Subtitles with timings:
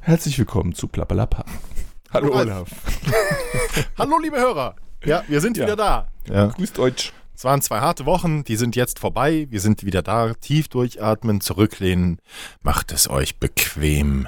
[0.00, 1.44] Herzlich willkommen zu Plappalappa.
[2.12, 2.32] Hallo.
[2.32, 2.70] Olaf.
[3.98, 4.74] Hallo, liebe Hörer.
[5.08, 5.64] Ja, wir sind Ja.
[5.64, 6.08] wieder da.
[6.28, 6.46] Ja.
[6.48, 7.12] Grüßt euch.
[7.34, 9.46] Es waren zwei harte Wochen, die sind jetzt vorbei.
[9.50, 10.34] Wir sind wieder da.
[10.34, 12.18] Tief durchatmen, zurücklehnen.
[12.62, 14.26] Macht es euch bequem.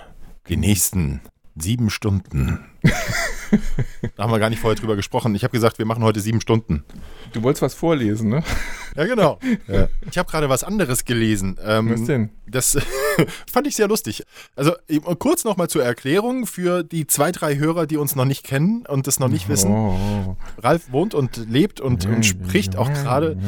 [0.49, 1.21] Die nächsten
[1.57, 2.65] sieben Stunden.
[4.17, 5.35] da haben wir gar nicht vorher drüber gesprochen.
[5.35, 6.85] Ich habe gesagt, wir machen heute sieben Stunden.
[7.33, 8.43] Du wolltest was vorlesen, ne?
[8.97, 9.39] Ja, genau.
[10.11, 11.57] Ich habe gerade was anderes gelesen.
[11.65, 12.31] Ähm, Was denn?
[12.47, 12.77] Das
[13.53, 14.25] fand ich sehr lustig.
[14.57, 14.73] Also
[15.19, 19.07] kurz nochmal zur Erklärung für die zwei, drei Hörer, die uns noch nicht kennen und
[19.07, 19.71] das noch nicht wissen.
[19.71, 20.37] Oh.
[20.59, 23.39] Ralf wohnt und lebt und, und spricht auch gerade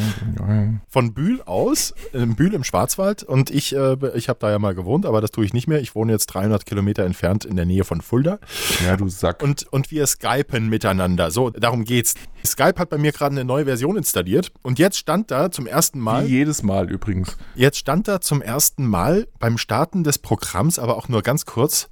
[0.88, 3.24] von Bühl aus, in Bühl im Schwarzwald.
[3.24, 5.80] Und ich, äh, ich habe da ja mal gewohnt, aber das tue ich nicht mehr.
[5.80, 8.38] Ich wohne jetzt 300 Kilometer entfernt in der Nähe von Fulda.
[8.84, 9.42] Ja, du Sack.
[9.42, 11.30] Und, und wir skypen miteinander.
[11.30, 12.14] So, darum geht's.
[12.44, 14.52] Skype hat bei mir gerade eine neue Version installiert.
[14.62, 17.38] Und jetzt stand da zum ersten Mal, Wie jedes Mal übrigens.
[17.54, 21.88] jetzt stand da zum ersten Mal beim Starten des Programms, aber auch nur ganz kurz,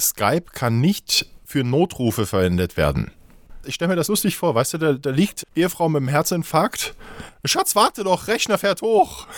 [0.00, 3.10] Skype kann nicht für Notrufe verwendet werden.
[3.64, 6.94] Ich stelle mir das lustig vor, weißt du, da, da liegt Ehefrau mit dem Herzinfarkt.
[7.44, 9.26] Schatz, warte doch, Rechner fährt hoch.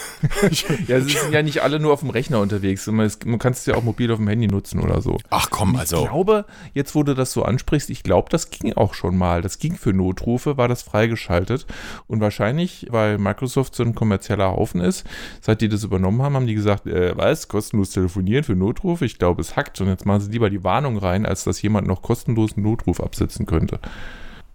[0.88, 2.86] Ja, es sind ja nicht alle nur auf dem Rechner unterwegs.
[2.88, 5.18] Man kann es ja auch mobil auf dem Handy nutzen oder so.
[5.30, 6.04] Ach komm, Ich also.
[6.04, 9.40] glaube, jetzt wo du das so ansprichst, ich glaube, das ging auch schon mal.
[9.42, 11.66] Das ging für Notrufe, war das freigeschaltet.
[12.08, 15.04] Und wahrscheinlich, weil Microsoft so ein kommerzieller Haufen ist,
[15.40, 19.04] seit die das übernommen haben, haben die gesagt, äh, was, kostenlos telefonieren für Notrufe?
[19.04, 19.80] Ich glaube, es hackt.
[19.80, 23.00] Und jetzt machen sie lieber die Warnung rein, als dass jemand noch kostenlos einen Notruf
[23.00, 23.78] absetzen könnte.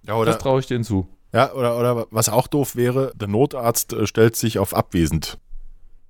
[0.07, 1.07] Ja, Das oder, traue ich denen zu.
[1.33, 5.37] ja, oder, oder was auch doof wäre, der Notarzt äh, stellt sich auf abwesend.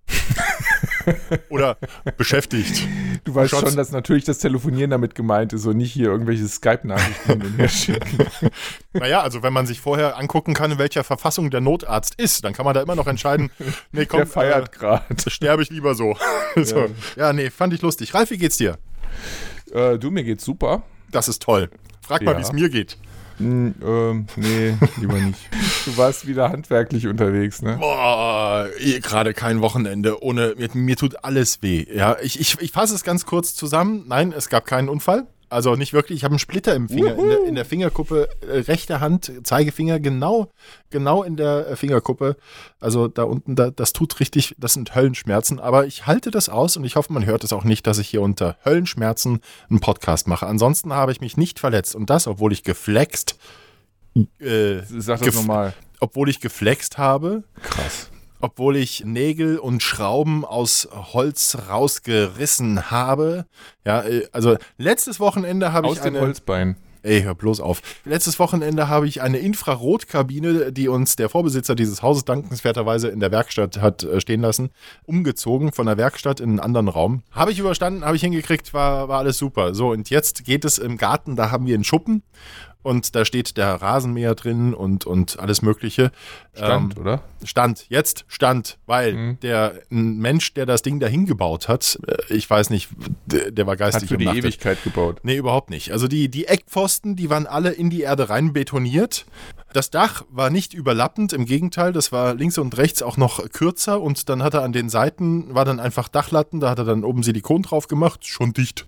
[1.49, 1.77] oder
[2.17, 2.87] beschäftigt.
[3.23, 3.61] Du weißt Schatz.
[3.61, 7.57] schon, dass natürlich das Telefonieren damit gemeint ist und nicht hier irgendwelche Skype-Nachrichten hin und
[7.57, 8.17] her schicken.
[8.93, 12.53] Naja, also wenn man sich vorher angucken kann, in welcher Verfassung der Notarzt ist, dann
[12.53, 13.51] kann man da immer noch entscheiden,
[13.91, 15.03] nee, komm, Der feiert gerade.
[15.09, 16.15] äh, sterbe ich lieber so.
[16.55, 16.87] so.
[17.15, 17.31] Ja.
[17.33, 18.13] nee, fand ich lustig.
[18.13, 18.77] Ralf, wie geht's dir?
[19.71, 20.83] Äh, du, mir geht's super.
[21.11, 21.69] Das ist toll.
[22.01, 22.37] Frag mal, Ja.
[22.39, 22.97] wie es mir geht.
[23.37, 25.39] Hm, ähm, nee, lieber nicht.
[25.85, 27.77] Du warst wieder handwerklich unterwegs, ne?
[27.79, 31.85] Boah, eh, gerade kein Wochenende ohne, mir, mir tut alles weh.
[31.89, 34.03] Ja, ich, ich, ich fasse es ganz kurz zusammen.
[34.05, 35.27] Nein, es gab keinen Unfall.
[35.49, 36.17] Also nicht wirklich.
[36.17, 39.99] Ich habe einen Splitter im Finger, in der, in der Fingerkuppe, äh, rechte Hand, Zeigefinger,
[39.99, 40.51] genau,
[40.89, 42.35] genau in der äh, Fingerkuppe.
[42.81, 45.59] Also da unten, da, das tut richtig, das sind Höllenschmerzen.
[45.61, 48.09] Aber ich halte das aus und ich hoffe, man hört es auch nicht, dass ich
[48.09, 50.45] hier unter Höllenschmerzen einen Podcast mache.
[50.47, 51.95] Ansonsten habe ich mich nicht verletzt.
[51.95, 53.37] Und das, obwohl ich geflext,
[54.39, 55.73] äh, Sag das Gef- nochmal.
[56.01, 58.09] obwohl ich geflext habe Krass.
[58.39, 63.45] Obwohl ich Nägel und Schrauben aus Holz rausgerissen habe.
[63.85, 66.21] Ja, äh, also letztes Wochenende habe Aus ich dem eine.
[66.21, 66.75] Holzbein.
[67.03, 67.81] Ey, hör bloß auf.
[68.03, 73.31] Letztes Wochenende habe ich eine Infrarotkabine, die uns der Vorbesitzer dieses Hauses dankenswerterweise in der
[73.31, 74.71] Werkstatt hat äh, stehen lassen,
[75.05, 77.23] umgezogen von der Werkstatt in einen anderen Raum.
[77.31, 79.73] Habe ich überstanden, habe ich hingekriegt, war, war alles super.
[79.73, 82.23] So, und jetzt geht es im Garten, da haben wir einen Schuppen
[82.83, 86.11] und da steht der Rasenmäher drin und, und alles Mögliche.
[86.53, 87.21] Stand, Ähm, oder?
[87.43, 89.39] Stand, jetzt Stand, weil Mhm.
[89.41, 92.89] der ein Mensch, der das Ding dahin gebaut hat, äh, ich weiß nicht,
[93.25, 94.45] der, der war Hat geistig für die umnachtet.
[94.45, 95.19] Ewigkeit gebaut.
[95.23, 95.91] Nee, überhaupt nicht.
[95.91, 99.25] Also die, die Eckpfosten, die waren alle in die Erde rein betoniert.
[99.73, 104.01] Das Dach war nicht überlappend, im Gegenteil, das war links und rechts auch noch kürzer
[104.01, 107.03] und dann hat er an den Seiten, war dann einfach Dachlatten, da hat er dann
[107.03, 108.85] oben Silikon drauf gemacht, schon dicht.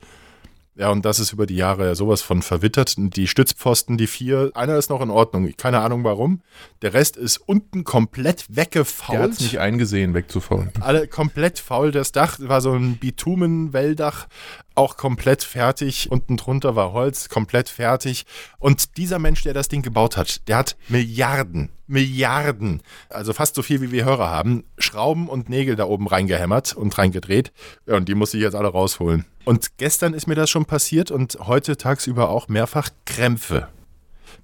[0.79, 2.95] Ja, und das ist über die Jahre ja sowas von verwittert.
[2.97, 6.41] Die Stützpfosten, die vier, einer ist noch in Ordnung, keine Ahnung warum.
[6.81, 10.69] Der Rest ist unten komplett Der hat weggefault es nicht eingesehen, wegzufahren.
[10.79, 11.91] alle komplett faul.
[11.91, 14.27] Das Dach war so ein Bitumen-Welldach,
[14.79, 16.09] auch komplett fertig.
[16.09, 18.25] Unten drunter war Holz, komplett fertig.
[18.57, 23.61] Und dieser Mensch, der das Ding gebaut hat, der hat Milliarden, Milliarden, also fast so
[23.61, 27.51] viel wie wir Hörer haben, Schrauben und Nägel da oben reingehämmert und reingedreht.
[27.85, 29.25] Ja, und die muss ich jetzt alle rausholen.
[29.43, 33.67] Und gestern ist mir das schon passiert und heute tagsüber auch mehrfach Krämpfe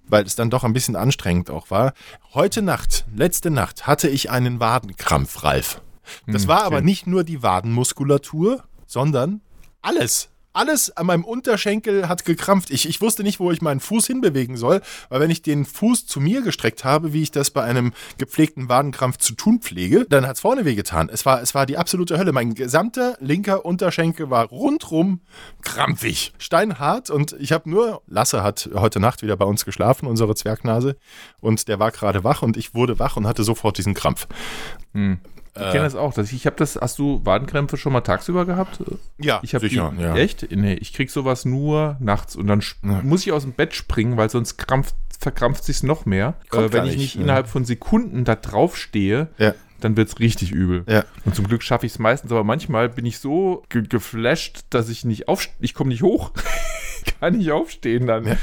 [0.07, 1.94] weil es dann doch ein bisschen anstrengend auch war.
[2.36, 5.81] Heute Nacht, letzte Nacht, hatte ich einen Wadenkrampf, Ralf.
[6.27, 6.86] Das Hm, war aber okay.
[6.86, 9.42] nicht nur die Wadenmuskulatur, sondern
[9.86, 10.30] alles.
[10.56, 12.72] Alles an meinem Unterschenkel hat gekrampft.
[12.72, 16.06] Ich, ich wusste nicht, wo ich meinen Fuß hinbewegen soll, weil wenn ich den Fuß
[16.07, 20.25] zu mir gestreckt habe, wie ich das bei einem gepflegten Wadenkrampf zu tun pflege, dann
[20.25, 21.10] hat es vorne wehgetan.
[21.10, 22.31] Es war, es war die absolute Hölle.
[22.31, 25.22] Mein gesamter linker Unterschenkel war rundrum
[25.62, 30.36] krampfig, steinhart und ich habe nur, Lasse hat heute Nacht wieder bei uns geschlafen, unsere
[30.36, 30.98] Zwergnase,
[31.42, 34.28] und der war gerade wach und ich wurde wach und hatte sofort diesen Krampf.
[34.94, 35.19] Hm.
[35.57, 36.13] Ich kenne das auch.
[36.13, 38.80] Dass ich ich habe das, hast du Wadenkrämpfe schon mal tagsüber gehabt?
[39.18, 39.94] Ja, ich sicher.
[39.96, 40.16] die, ja.
[40.16, 40.52] Echt?
[40.52, 43.02] Nee, ich krieg sowas nur nachts und dann Ja.
[43.04, 46.36] muss ich aus dem Bett springen, weil sonst krampft, verkrampft sich's noch mehr.
[46.52, 47.22] Äh, wenn ich nicht, ja.
[47.22, 49.54] innerhalb von Sekunden da drauf stehe, Ja.
[49.80, 50.84] dann wird's richtig übel.
[50.90, 51.06] Ja.
[51.24, 54.90] Und zum Glück schaffe ich es meistens, aber manchmal bin ich so ge geflasht, dass
[54.90, 56.31] ich nicht auf, ich komme nicht hoch,
[57.19, 58.25] kann nicht aufstehen dann.
[58.25, 58.38] Ja.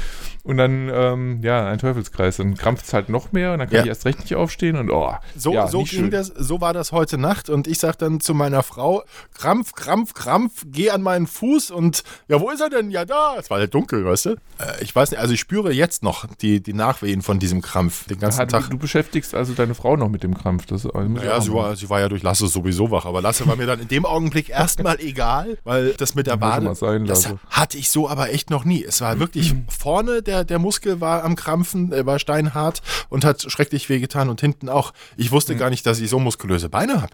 [0.45, 2.35] Und dann, ähm, ja, ein Teufelskreis.
[2.35, 3.81] Dann krampft es halt noch mehr und dann kann Ja.
[3.83, 6.91] ich erst recht nicht aufstehen und oh, So, ja, so ging das, so war das
[6.91, 11.27] heute Nacht und ich sag dann zu meiner Frau, Krampf, Krampf, Krampf, geh an meinen
[11.27, 12.91] Fuß und ja, wo ist er denn?
[12.91, 13.35] Ja, da.
[13.39, 14.29] Es war ja dunkel, weißt du?
[14.31, 14.35] Äh,
[14.81, 18.19] ich weiß nicht, also ich spüre jetzt noch die, die Nachwehen von diesem Krampf den
[18.19, 18.63] ganzen Ah, Tag.
[18.65, 20.65] du, du beschäftigst also deine Frau noch mit dem Krampf.
[20.65, 23.47] Das, das ich Ja, sie war, sie war ja durch Lasse sowieso wach, aber Lasse
[23.47, 27.39] war mir dann in dem Augenblick erstmal egal, weil das mit der Wade, das lassen.
[27.49, 28.83] hatte ich so aber echt noch nie.
[28.83, 33.41] Es war wirklich vorne, der, der Muskel war am Krampfen, er war steinhart und hat
[33.41, 34.93] schrecklich wehgetan und hinten auch.
[35.17, 37.13] Ich wusste gar nicht, dass ich so muskulöse Beine habe.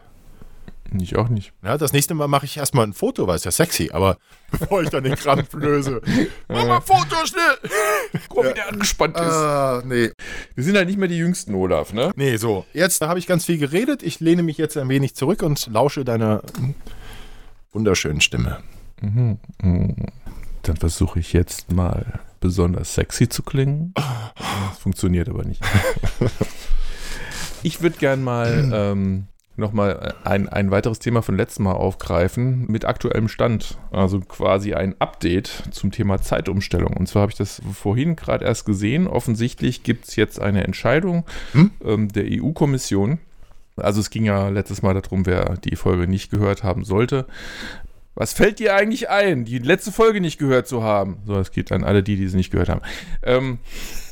[1.00, 1.53] Ich auch nicht.
[1.63, 4.18] Ja, das nächste Mal mache ich erstmal ein Foto, weil es ja sexy, aber
[4.51, 6.01] bevor ich dann den Krampf löse.
[6.47, 7.71] Mach mal ein Foto, schnell!
[8.30, 9.21] Guck mal, wie der angespannt ist.
[9.21, 10.12] Ah, nee.
[10.56, 12.12] Wir sind halt nicht mehr die Jüngsten, Olaf, ne?
[12.15, 12.65] Nee, so.
[12.74, 14.03] Jetzt habe ich ganz viel geredet.
[14.03, 16.41] Ich lehne mich jetzt ein wenig zurück und lausche deiner
[17.71, 18.63] wunderschönen Stimme.
[20.63, 23.94] Dann versuche ich jetzt mal besonders sexy zu klingen.
[23.95, 25.61] Das funktioniert aber nicht.
[27.63, 29.25] Ich würde gern mal ähm,
[29.57, 33.77] nochmal ein, ein weiteres Thema von letztem Mal aufgreifen mit aktuellem Stand.
[33.91, 36.95] Also quasi ein Update zum Thema Zeitumstellung.
[36.95, 39.07] Und zwar habe ich das vorhin gerade erst gesehen.
[39.07, 41.71] Offensichtlich gibt es jetzt eine Entscheidung Hm?
[41.83, 43.19] ähm, der EU-Kommission.
[43.75, 47.25] Also es ging ja letztes Mal darum, wer die Folge nicht gehört haben sollte.
[48.19, 51.19] Was fällt dir eigentlich ein, die letzte Folge nicht gehört zu haben?
[51.25, 52.81] So, es geht an alle die, die sie nicht gehört haben.
[53.24, 53.60] Ähm,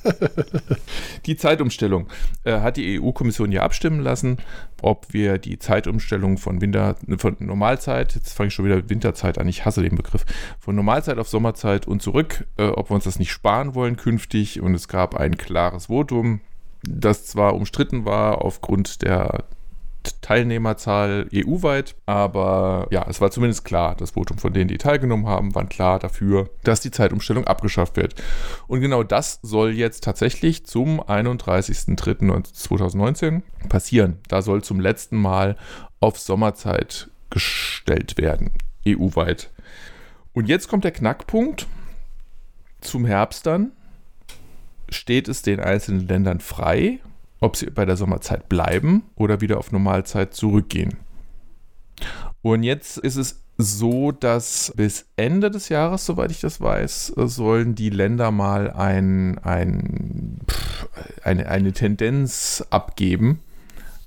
[1.26, 2.08] die Zeitumstellung
[2.46, 4.38] äh, hat die EU-Kommission ja abstimmen lassen,
[4.82, 9.40] ob wir die Zeitumstellung von Winter, von Normalzeit, jetzt fange ich schon wieder mit Winterzeit
[9.40, 10.26] an, ich hasse den Begriff,
[10.58, 14.62] von Normalzeit auf Sommerzeit und zurück, äh, ob wir uns das nicht sparen wollen künftig.
[14.62, 16.40] Und es gab ein klares Votum,
[16.82, 19.44] das zwar umstritten war aufgrund der
[20.22, 25.56] Teilnehmerzahl EU-weit, aber ja, es war zumindest klar, das Votum von denen, die teilgenommen haben,
[25.56, 28.16] waren klar dafür, dass die Zeitumstellung abgeschafft wird.
[28.68, 34.18] Und genau das soll jetzt tatsächlich zum 31.03.2019 passieren.
[34.28, 35.56] Da soll zum letzten Mal
[36.00, 38.52] auf Sommerzeit gestellt werden,
[38.88, 39.52] EU-weit.
[40.34, 41.68] Und jetzt kommt der Knackpunkt.
[42.82, 43.72] Zum Herbst dann
[44.90, 47.00] steht es den einzelnen Ländern frei,
[47.40, 50.98] ob sie bei der Sommerzeit bleiben oder wieder auf Normalzeit zurückgehen.
[52.42, 57.76] Und jetzt ist es so, dass bis Ende des Jahres, soweit ich das weiß, sollen
[57.76, 60.88] die Länder mal ein, ein, pff,
[61.24, 63.40] eine, eine Tendenz abgeben,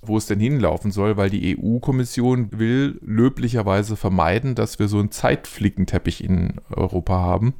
[0.02, 5.10] wo es denn hinlaufen soll, weil die EU-Kommission will löblicherweise vermeiden, dass wir so einen
[5.10, 7.54] Zeitflickenteppich in Europa haben.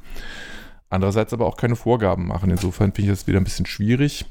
[0.89, 2.49] Andererseits aber auch keine Vorgaben machen.
[2.49, 4.25] Insofern finde ich das wieder ein bisschen schwierig.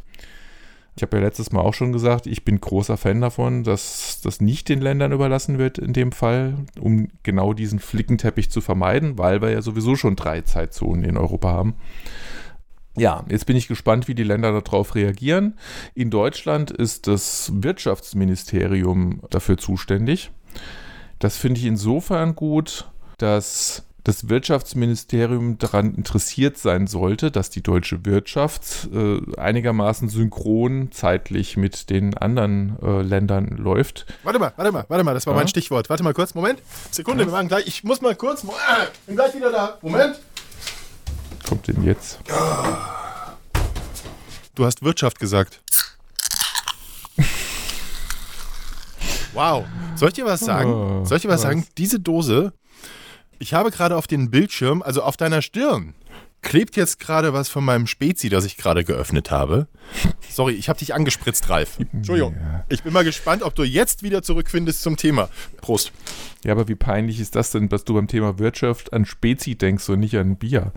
[0.97, 4.41] Ich habe ja letztes Mal auch schon gesagt, ich bin großer Fan davon, dass das
[4.41, 9.41] nicht den Ländern überlassen wird in dem Fall, um genau diesen Flickenteppich zu vermeiden, weil
[9.41, 11.75] wir ja sowieso schon drei Zeitzonen in Europa haben.
[12.97, 15.56] Ja, jetzt bin ich gespannt, wie die Länder darauf reagieren.
[15.94, 20.32] In Deutschland ist das Wirtschaftsministerium dafür zuständig.
[21.20, 28.05] Das finde ich insofern gut, dass das Wirtschaftsministerium daran interessiert sein sollte, dass die deutsche
[28.07, 34.07] Wirtschaft äh, einigermaßen synchron zeitlich mit den anderen äh, Ländern läuft.
[34.23, 35.41] Warte mal, warte mal, warte mal, das war Ja?
[35.41, 35.91] mein Stichwort.
[35.91, 36.63] Warte mal kurz, Moment.
[36.91, 37.67] Sekunde, wir machen gleich.
[37.67, 38.45] Ich muss mal kurz.
[38.45, 38.49] Äh,
[39.07, 39.79] bin gleich wieder da.
[39.83, 40.19] Moment.
[41.49, 42.19] Kommt denn jetzt?
[44.55, 45.61] Du hast Wirtschaft gesagt.
[49.33, 49.65] Wow.
[49.95, 50.73] Soll ich dir was sagen?
[50.73, 51.43] Oh, Soll ich dir was?
[51.43, 51.65] sagen?
[51.79, 52.53] Diese Dose,
[53.41, 55.94] ich habe gerade auf den Bildschirm, also auf deiner Stirn,
[56.43, 59.67] klebt jetzt gerade was von meinem Spezi, das ich gerade geöffnet habe.
[60.29, 61.79] Sorry, ich habe dich angespritzt, Ralf.
[61.93, 62.35] Entschuldigung.
[62.41, 62.65] Ja.
[62.69, 65.29] Ich bin mal gespannt, ob du jetzt wieder zurückfindest zum Thema.
[65.61, 65.91] Prost.
[66.44, 69.89] Ja, aber wie peinlich ist das denn, dass du beim Thema Wirtschaft an Spezi denkst
[69.91, 70.73] und nicht an Bier?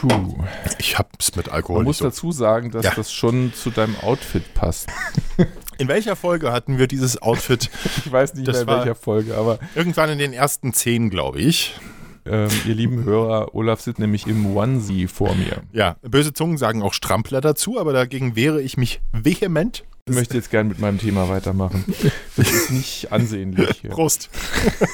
[0.00, 0.44] Puh.
[0.78, 2.04] Ich hab's mit Man Alkohol muss nicht so.
[2.06, 2.92] dazu sagen, dass Ja.
[2.94, 4.88] das schon zu deinem Outfit passt.
[5.78, 7.70] In welcher Folge hatten wir dieses Outfit?
[8.04, 11.38] Ich weiß nicht Das mehr in welcher Folge, aber Irgendwann in den ersten zehn, glaube
[11.40, 11.78] ich.
[12.26, 15.62] ähm, ihr lieben Hörer, Olaf sitzt nämlich im Onesie vor mir.
[15.72, 19.84] Ja, böse Zungen sagen auch Strampler dazu, aber dagegen wehre ich mich vehement.
[20.08, 21.84] Ich möchte jetzt gern mit meinem Thema weitermachen.
[22.36, 23.78] Das ist nicht ansehnlich.
[23.82, 23.90] Hier.
[23.90, 24.30] Prost.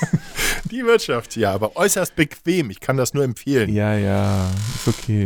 [0.70, 2.68] Die Wirtschaft, ja, aber äußerst bequem.
[2.70, 3.72] Ich kann das nur empfehlen.
[3.72, 5.24] Ja, ja, ist okay.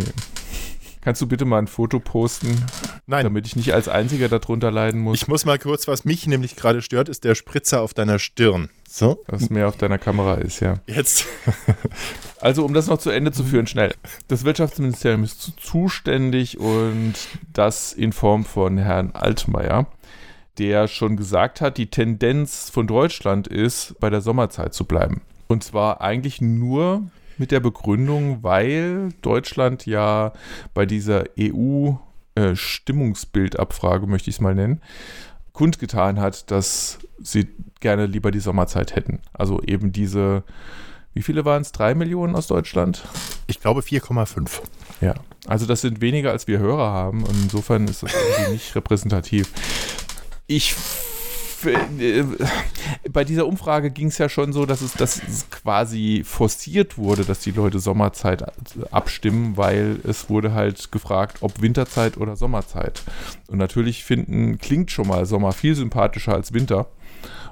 [1.02, 2.64] Kannst du bitte mal ein Foto posten,
[3.06, 6.26] Nein, damit ich nicht als Einziger darunter leiden muss, ich muss mal kurz, was mich
[6.28, 8.70] nämlich gerade stört, ist der Spritzer auf deiner Stirn.
[8.88, 10.76] So, was mehr auf deiner Kamera ist, ja.
[10.86, 11.26] jetzt.
[12.40, 13.94] Also, um das noch zu Ende zu führen, schnell.
[14.26, 17.14] Das Wirtschaftsministerium ist zu- zuständig und
[17.52, 19.86] das in Form von Herrn Altmaier,
[20.58, 25.22] der schon gesagt hat, die Tendenz von Deutschland ist, bei der Sommerzeit zu bleiben.
[25.46, 27.04] Und zwar eigentlich nur
[27.42, 30.32] mit der Begründung, weil Deutschland ja
[30.74, 34.80] bei dieser EU-Stimmungsbildabfrage, möchte ich es mal nennen,
[35.52, 37.48] kundgetan hat, dass sie
[37.80, 39.18] gerne lieber die Sommerzeit hätten.
[39.32, 40.44] Also eben diese,
[41.14, 41.72] wie viele waren es?
[41.72, 43.02] Drei Millionen aus Deutschland?
[43.48, 44.60] Ich glaube 4,5.
[45.00, 45.14] Ja.
[45.48, 47.24] Also das sind weniger, als wir Hörer haben.
[47.24, 49.50] Und insofern ist das irgendwie nicht repräsentativ.
[50.46, 50.76] Ich äh,
[53.12, 57.24] bei dieser Umfrage ging es ja schon so, dass es, dass es quasi forciert wurde,
[57.24, 58.44] dass die Leute Sommerzeit
[58.90, 63.02] abstimmen, weil es wurde halt gefragt, ob Winterzeit oder Sommerzeit.
[63.48, 66.86] Und natürlich finden, klingt schon mal Sommer viel sympathischer als Winter.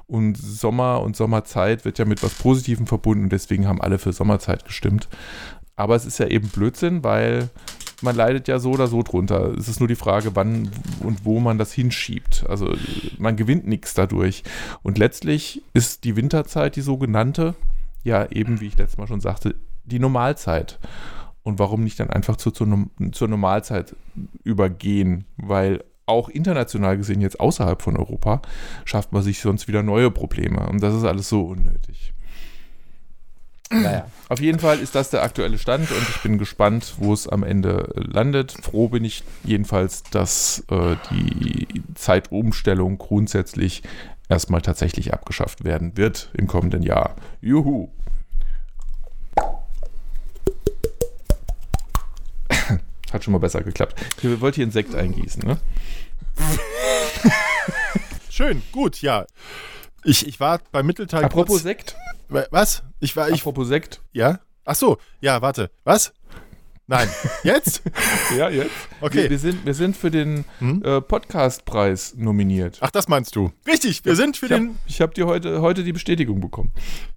[0.06, 4.12] Und Sommer und Sommerzeit wird ja mit was Positivem verbunden und deswegen haben alle für
[4.12, 5.08] Sommerzeit gestimmt.
[5.76, 7.48] Aber es ist ja eben Blödsinn, weil
[8.02, 9.52] man leidet ja so oder so drunter.
[9.58, 12.44] Es ist nur die Frage, wann und wo man das hinschiebt.
[12.48, 12.74] Also
[13.18, 14.42] man gewinnt nichts dadurch.
[14.82, 17.54] Und letztlich ist die Winterzeit, die sogenannte,
[18.02, 19.54] ja eben, wie ich letztes Mal schon sagte,
[19.84, 20.78] die Normalzeit.
[21.42, 23.96] Und warum nicht dann einfach zu, zur, Nom- zur Normalzeit
[24.44, 25.24] übergehen?
[25.36, 28.42] Weil auch international gesehen, jetzt außerhalb von Europa,
[28.84, 30.68] schafft man sich sonst wieder neue Probleme.
[30.68, 32.12] Und das ist alles so unnötig.
[33.72, 37.28] Naja, auf jeden Fall ist das der aktuelle Stand und ich bin gespannt, wo es
[37.28, 38.50] am Ende landet.
[38.50, 43.84] Froh bin ich jedenfalls, dass äh, die Zeitumstellung grundsätzlich
[44.28, 47.14] erstmal tatsächlich abgeschafft werden wird im kommenden Jahr.
[47.40, 47.90] Juhu!
[53.12, 53.94] Hat schon mal besser geklappt.
[54.20, 55.58] Ich wollte hier einen Sekt eingießen, ne?
[58.30, 59.26] Schön, gut, ja.
[60.04, 61.24] Ich, ich war bei Mittelteil.
[61.24, 61.96] Apropos kurz, Sekt.
[62.28, 62.82] Was?
[63.00, 63.28] Ich war.
[63.28, 64.00] Ich, Apropos Sekt.
[64.12, 64.40] ja?
[64.64, 65.70] Ach so, ja, warte.
[65.84, 66.12] Was?
[66.86, 67.08] Nein.
[67.44, 67.82] Jetzt?
[68.36, 68.70] Ja, jetzt.
[69.00, 69.22] Okay.
[69.24, 70.82] Wir, wir, sind, wir sind für den Hm?
[70.84, 72.78] äh, Podcastpreis nominiert.
[72.80, 73.52] Ach, das meinst du.
[73.66, 74.78] Richtig, wir sind für Ich habe den.
[75.00, 76.72] hab dir heute, heute die Bestätigung bekommen.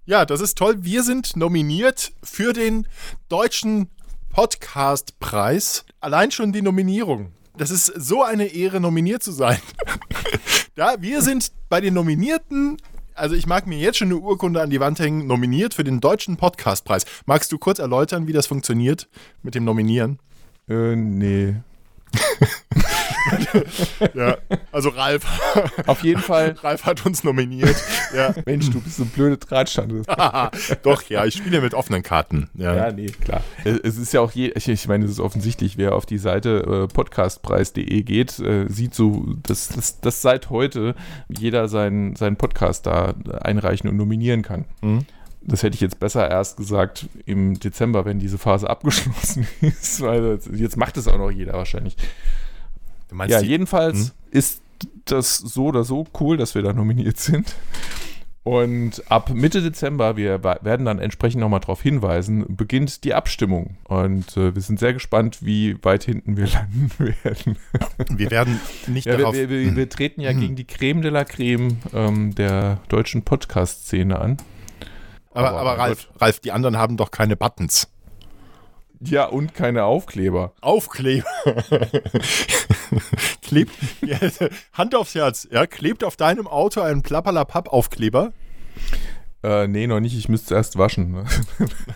[0.06, 0.76] Ja, das ist toll.
[0.84, 2.86] Wir sind nominiert für den
[3.28, 3.88] deutschen
[4.30, 5.84] Podcastpreis.
[6.00, 7.32] Allein schon die Nominierung.
[7.56, 9.58] Das ist so eine Ehre, nominiert zu sein.
[10.76, 12.78] ja, wir sind bei den Nominierten.
[13.14, 16.00] Also ich mag mir jetzt schon eine Urkunde an die Wand hängen, nominiert für den
[16.00, 17.04] deutschen Podcastpreis.
[17.26, 19.08] Magst du kurz erläutern, wie das funktioniert
[19.42, 20.18] mit dem Nominieren?
[20.68, 21.54] Äh, nee.
[24.14, 24.36] Ja,
[24.72, 25.24] also Ralf,
[25.86, 26.54] Auf jeden Fall.
[26.62, 27.76] Ralf hat uns nominiert.
[28.14, 28.34] Ja.
[28.46, 30.02] Mensch, du bist so blöde Drahtstande.
[30.82, 32.50] Doch, ja, ich spiele mit offenen Karten.
[32.54, 32.74] Ja.
[32.74, 33.42] Ja, nee, klar.
[33.64, 36.86] Es ist ja auch je, ich- ich meine, es ist offensichtlich, wer auf die Seite
[36.88, 40.94] äh, podcastpreis.de geht, äh, sieht so, dass, dass, dass seit heute
[41.28, 44.64] jeder seinen, seinen Podcast da einreichen und nominieren kann.
[44.82, 45.06] Mhm.
[45.46, 50.38] Das hätte ich jetzt besser erst gesagt im Dezember, wenn diese Phase abgeschlossen ist, weil
[50.54, 51.96] jetzt macht es auch noch jeder wahrscheinlich.
[53.30, 54.10] Ja, jedenfalls Hm?
[54.30, 54.60] ist
[55.06, 57.54] das so oder so cool, dass wir da nominiert sind.
[58.42, 63.78] Und ab Mitte Dezember, wir werden dann entsprechend nochmal darauf hinweisen, beginnt die Abstimmung.
[63.84, 66.90] Und äh, wir sind sehr gespannt, wie weit hinten wir landen
[67.22, 67.56] werden.
[68.10, 69.34] wir werden nicht Ja, darauf.
[69.34, 74.18] wir, wir, wir treten ja gegen die Creme de la Creme ähm, der deutschen Podcast-Szene
[74.18, 74.36] an.
[75.32, 77.88] aber, aber- aber Ralf, Ralf, die anderen haben doch keine Buttons.
[79.00, 80.52] Ja, und keine Aufkleber.
[80.60, 81.24] Aufkleber.
[83.42, 84.18] klebt, ja,
[84.72, 88.32] Hand aufs Herz, ja, klebt auf deinem Auto ein Plappalapapp-Aufkleber.
[89.44, 90.16] Äh, nee, noch nicht.
[90.16, 91.12] Ich müsste erst waschen.
[91.12, 91.24] ne?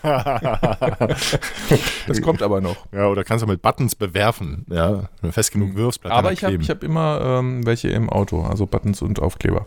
[2.07, 2.77] Das kommt aber noch.
[2.93, 6.33] Ja, oder kannst du mit Buttons bewerfen, ja, wenn du fest genug wirfst, bleibt Aber
[6.33, 9.65] ich habe hab immer ähm, welche im Auto, also Buttons und Aufkleber.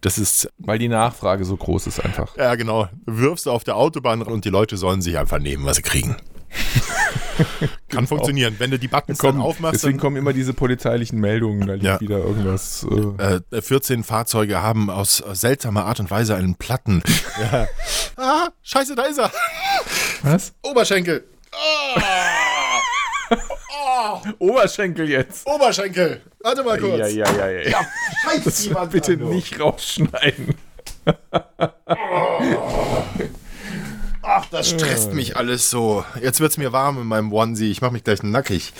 [0.00, 2.36] Das ist, Weil die Nachfrage so groß ist einfach.
[2.36, 5.76] ja genau, wirfst du auf der Autobahn und die Leute sollen sich einfach nehmen, was
[5.76, 6.16] sie kriegen.
[7.88, 8.54] Kann funktionieren.
[8.58, 11.74] Wenn du die Buttons dann Kommen, aufmachst, deswegen dann, kommen immer diese polizeilichen Meldungen, da
[11.74, 12.00] liegt Ja.
[12.00, 12.86] wieder irgendwas.
[13.18, 17.02] Äh, äh, 14 Fahrzeuge haben aus seltsamer Art und Weise einen Platten.
[17.52, 17.66] Ja.
[18.16, 19.30] Ah, scheiße, da ist er.
[20.22, 20.52] was?
[20.62, 21.24] Oberschenkel.
[24.38, 25.44] Oberschenkel jetzt.
[25.46, 26.20] Oberschenkel.
[26.40, 26.96] Warte mal kurz.
[26.98, 27.68] Ja, ja, ja, ja.
[27.70, 27.80] ja.
[28.24, 30.54] Scheiße, Das bitte nicht rausschneiden.
[34.36, 36.04] Ach, das stresst mich alles so.
[36.20, 37.70] Jetzt wird's mir warm in meinem Onesie.
[37.70, 38.72] Ich mach mich gleich nackig.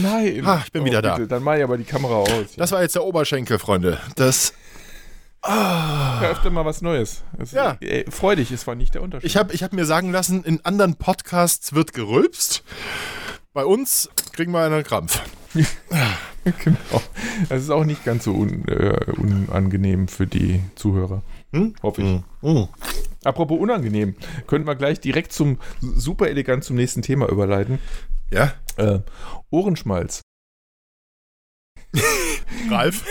[0.00, 0.46] Nein.
[0.46, 1.16] Ah, ich bin wieder da.
[1.16, 2.54] bitte, Dann mach ich aber die Kamera aus.
[2.56, 3.98] Das war jetzt der Oberschenkel, Freunde.
[4.14, 4.52] Das.
[5.44, 7.24] ja öfter mal was Neues.
[7.36, 7.78] Es, Ja.
[7.80, 9.28] Ey, freu dich, es war nicht der Unterschied.
[9.28, 12.62] Ich habe ich hab mir sagen lassen, in anderen Podcasts wird gerülpst.
[13.52, 15.20] Bei uns kriegen wir einen Krampf.
[16.44, 17.02] genau.
[17.48, 21.22] Das ist auch nicht ganz so un, äh, unangenehm für die Zuhörer.
[21.52, 21.74] Hm?
[21.82, 22.48] Hoffe ich.
[22.48, 22.68] Mm.
[23.24, 27.78] Apropos unangenehm, könnten wir gleich direkt zum super elegant zum nächsten Thema überleiten.
[28.30, 29.00] Ja, Äh,
[29.50, 30.22] Ohrenschmalz.
[32.70, 33.04] Ralf.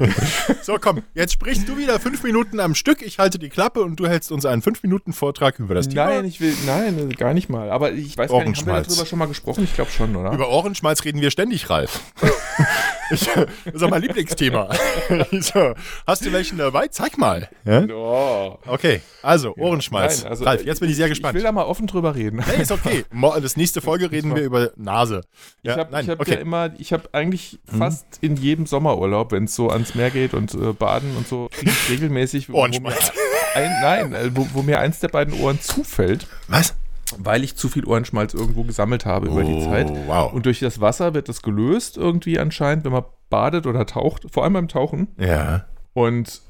[0.62, 3.02] so, komm, jetzt sprichst du wieder fünf Minuten am Stück.
[3.02, 6.06] Ich halte die Klappe und du hältst uns einen fünf Minuten Vortrag über das Thema.
[6.06, 7.70] Nein, ich will, nein, gar nicht mal.
[7.70, 9.64] Aber ich weiß gar nicht, haben wir darüber schon mal gesprochen?
[9.64, 10.32] Ich glaube schon, oder?
[10.32, 12.00] Über Ohrenschmalz reden wir ständig, Ralf.
[13.12, 13.28] ich,
[13.64, 14.68] das ist auch mein Lieblingsthema.
[15.40, 15.74] so,
[16.06, 16.88] hast du welchen dabei?
[16.88, 17.48] Zeig mal.
[17.92, 18.58] Oh.
[18.66, 20.22] Okay, also Ohrenschmalz.
[20.22, 21.34] Nein, also, Ralf, jetzt bin ich sehr Ich gespannt.
[21.34, 22.42] will da mal offen drüber reden.
[22.46, 23.04] Nee, ist okay.
[23.42, 25.22] Das nächste Folge reden wir über Nase.
[25.62, 26.30] Ja, ich habe hab okay.
[26.30, 26.36] Mhm.
[26.36, 30.34] ja immer, ich habe eigentlich fast in jedem Sommerurlaub, wenn es so ans Meer geht
[30.34, 33.12] und äh, baden und so, ich regelmäßig, wo, wo, mir Ohrenschmalz.
[33.54, 36.74] ein, nein, äh, wo, wo mir eins der beiden Ohren zufällt, Was?
[37.18, 39.90] Weil ich zu viel Ohrenschmalz irgendwo gesammelt habe über die Oh, Zeit.
[40.06, 40.32] wow.
[40.32, 44.44] Und durch das Wasser wird das gelöst irgendwie anscheinend, wenn man badet oder taucht, vor
[44.44, 45.08] allem beim Tauchen.
[45.18, 45.64] Ja.
[45.94, 46.42] Und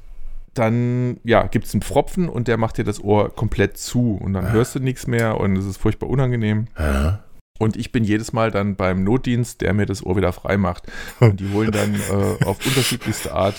[0.53, 4.33] dann, ja, gibt es einen Pfropfen und der macht dir das Ohr komplett zu und
[4.33, 6.67] dann hörst du nichts mehr und es ist furchtbar unangenehm.
[6.77, 7.19] ja.
[7.59, 10.83] Und ich bin jedes Mal dann beim Notdienst, der mir das Ohr wieder frei macht.
[11.19, 11.93] Und die holen dann
[12.41, 13.55] äh, auf unterschiedlichste Art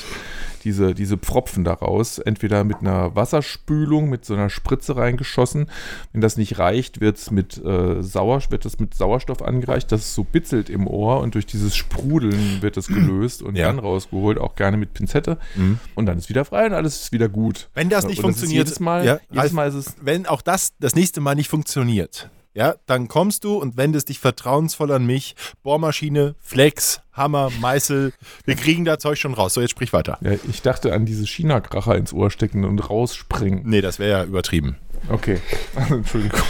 [0.64, 2.18] diese, diese Pfropfen daraus.
[2.18, 5.71] Entweder mit einer Wasserspülung, mit so einer Spritze reingeschossen.
[6.12, 10.14] Wenn das nicht reicht, wird's mit, äh, Sauer, wird das mit Sauerstoff angereicht, dass es
[10.14, 13.66] so bitzelt im Ohr und durch dieses Sprudeln wird es gelöst und Ja.
[13.66, 15.38] dann rausgeholt, auch gerne mit Pinzette.
[15.54, 15.78] Mhm.
[15.94, 17.68] Und dann ist wieder frei und alles ist wieder gut.
[17.75, 20.26] Wenn das nicht Und ist funktioniert, jedes Mal, ja, jedes Ralf, Mal ist es wenn
[20.26, 24.92] auch das das nächste Mal nicht funktioniert, ja, dann kommst du und wendest dich vertrauensvoll
[24.92, 25.34] an mich.
[25.62, 28.12] Bohrmaschine, Flex, Hammer, Meißel.
[28.44, 29.54] Wir kriegen das Zeug schon raus.
[29.54, 30.18] So, jetzt sprich weiter.
[30.20, 33.62] Ja, ich dachte an diese China-Kracher ins Ohr stecken und rausspringen.
[33.64, 34.76] Nee, das wäre ja übertrieben.
[35.11, 35.38] Okay,
[35.90, 36.40] Entschuldigung.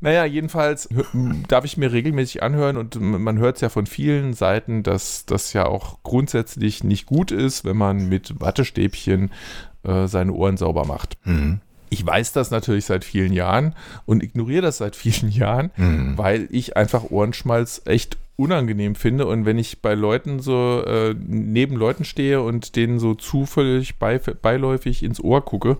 [0.00, 0.88] naja, jedenfalls
[1.48, 5.52] darf ich mir regelmäßig anhören und man hört es ja von vielen Seiten, dass das
[5.52, 9.30] ja auch grundsätzlich nicht gut ist, wenn man mit Wattestäbchen
[9.82, 11.18] äh, seine Ohren sauber macht.
[11.24, 11.60] Mhm.
[11.94, 16.18] Ich weiß das natürlich seit vielen Jahren und ignoriere das seit vielen Jahren, Mhm.
[16.18, 21.76] weil ich einfach Ohrenschmalz echt unangenehm finde und wenn ich bei Leuten so äh, neben
[21.76, 25.76] Leuten stehe und denen so zufällig bei, beiläufig ins Ohr gucke,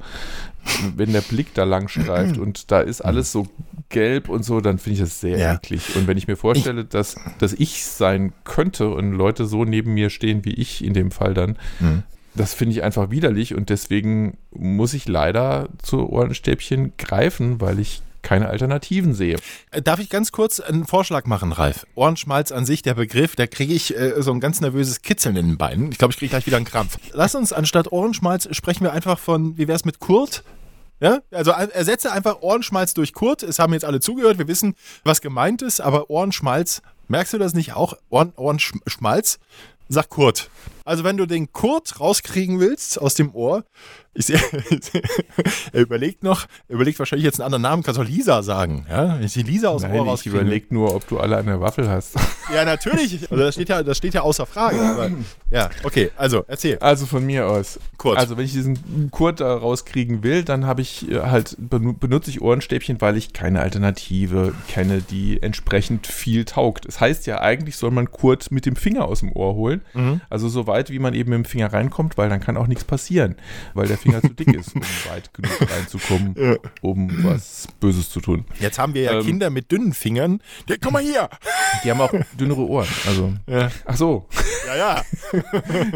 [0.97, 3.49] wenn der Blick da lang streift und da ist alles so
[3.89, 5.55] gelb und so, dann finde ich das sehr Ja.
[5.55, 5.97] eklig.
[5.97, 10.09] Und wenn ich mir vorstelle, dass, dass ich sein könnte und Leute so neben mir
[10.09, 12.05] stehen wie ich in dem Fall dann, Mhm.
[12.35, 18.03] Das finde ich einfach widerlich und deswegen muss ich leider zu Ohrenstäbchen greifen, weil ich
[18.25, 19.37] keine Alternativen sehe.
[19.71, 21.87] Äh, Darf ich ganz kurz einen Vorschlag machen, Ralf?
[21.95, 25.47] Ohrenschmalz an sich, der Begriff, da kriege ich äh, so ein ganz nervöses Kitzeln in
[25.47, 25.93] den Beinen.
[25.93, 26.99] Ich glaube, ich kriege gleich wieder einen Krampf.
[27.13, 30.43] Lass uns anstatt Ohrenschmalz sprechen wir einfach von, wie wär's mit Kurt?
[31.01, 33.43] Ja, also äh, ersetze einfach Ohrenschmalz durch Kurt.
[33.43, 37.53] Es haben jetzt alle zugehört, wir wissen, was gemeint ist, aber Ohrenschmalz, merkst du das
[37.55, 37.95] nicht auch?
[38.09, 39.39] Ohren, Ohrenschmalz?
[39.89, 40.49] Sag Kurt.
[40.85, 43.65] Also wenn du den Kurt rauskriegen willst aus dem Ohr,
[44.17, 44.39] ich sehe,
[45.73, 49.17] er überlegt noch, er überlegt wahrscheinlich jetzt einen anderen Namen, kannst du Lisa sagen, ja?
[49.17, 50.47] Wenn ich die Lisa aus dem Ohr Nein, ich rauskriegen will.
[50.47, 52.15] überlege nur, ob du alle der Waffel hast.
[52.55, 53.23] Ja, natürlich.
[53.31, 54.79] Also das steht ja, das steht ja außer Frage.
[54.79, 55.11] Aber,
[55.51, 56.79] ja, okay, also erzähl.
[56.79, 57.81] Also von mir aus.
[57.97, 58.19] Kurt.
[58.19, 62.29] Also wenn ich diesen Kurt da rauskriegen will, dann habe ich äh, halt benu- benutze
[62.29, 66.85] ich Ohrenstäbchen, weil ich keine Alternative kenne, die entsprechend viel taugt.
[66.85, 69.81] Es heißt ja eigentlich soll man Kurt mit dem Finger aus dem Ohr holen.
[69.95, 70.21] Mhm.
[70.29, 72.83] Also so weit, wie man eben mit dem Finger reinkommt, weil dann kann auch nichts
[72.85, 73.37] passieren,
[73.75, 76.57] weil der Finger zu dick ist, um weit genug reinzukommen, Ja.
[76.83, 78.45] um was Böses zu tun.
[78.59, 79.25] Jetzt haben wir ja Ähm.
[79.25, 80.41] Kinder mit dünnen Fingern.
[80.69, 81.29] Der, komm mal hier.
[81.85, 82.89] Die haben auch dünnere Ohren.
[83.07, 84.27] Also, Ja, ach so,
[84.67, 84.77] ja.
[84.77, 85.03] ja.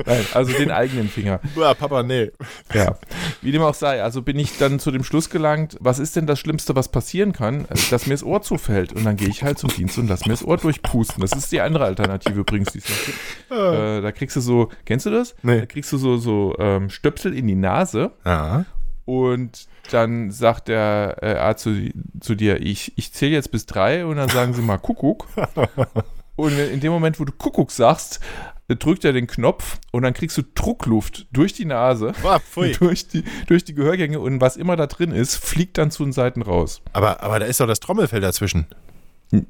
[0.06, 1.40] nein, also den eigenen Finger.
[1.56, 2.30] Ja, Papa, nee.
[2.74, 2.96] Ja,
[3.42, 4.02] wie dem auch sei.
[4.02, 7.32] Also bin ich dann zu dem Schluss gelangt, was ist denn das Schlimmste, was passieren
[7.32, 7.64] kann?
[7.66, 8.92] Äh, Dass mir das Ohr zufällt.
[8.92, 11.20] Und dann gehe ich halt zum Dienst und lass mir das Ohr durchpusten.
[11.20, 13.18] Das ist die andere Alternative übrigens, die es noch gibt.
[13.50, 15.34] Äh, da kriegst du so, kennst du das?
[15.42, 15.60] Nee.
[15.60, 18.64] Da kriegst du so, so ähm, Stöpsel in die Nase Ja.
[19.04, 24.04] und dann sagt der äh, Arzt zu, zu dir, ich, ich zähle jetzt bis drei
[24.04, 25.26] und dann sagen sie mal Kuckuck.
[26.36, 28.20] Und in dem Moment, wo du Kuckuck sagst,
[28.68, 32.40] drückt er den Knopf und dann kriegst du Druckluft durch die Nase Boah,
[32.78, 36.12] durch die, durch die Gehörgänge und was immer da drin ist, fliegt dann zu den
[36.12, 36.80] Seiten raus.
[36.92, 38.66] Aber, aber da ist doch das Trommelfell dazwischen.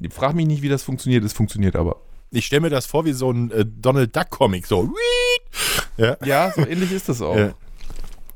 [0.09, 1.97] Frag mich nicht, wie das funktioniert, es funktioniert aber.
[2.31, 4.89] Ich stelle mir das vor wie so ein äh, Donald Duck Comic, so.
[5.97, 6.17] Ja.
[6.23, 7.35] Ja, so ähnlich ist das auch.
[7.35, 7.53] Ja.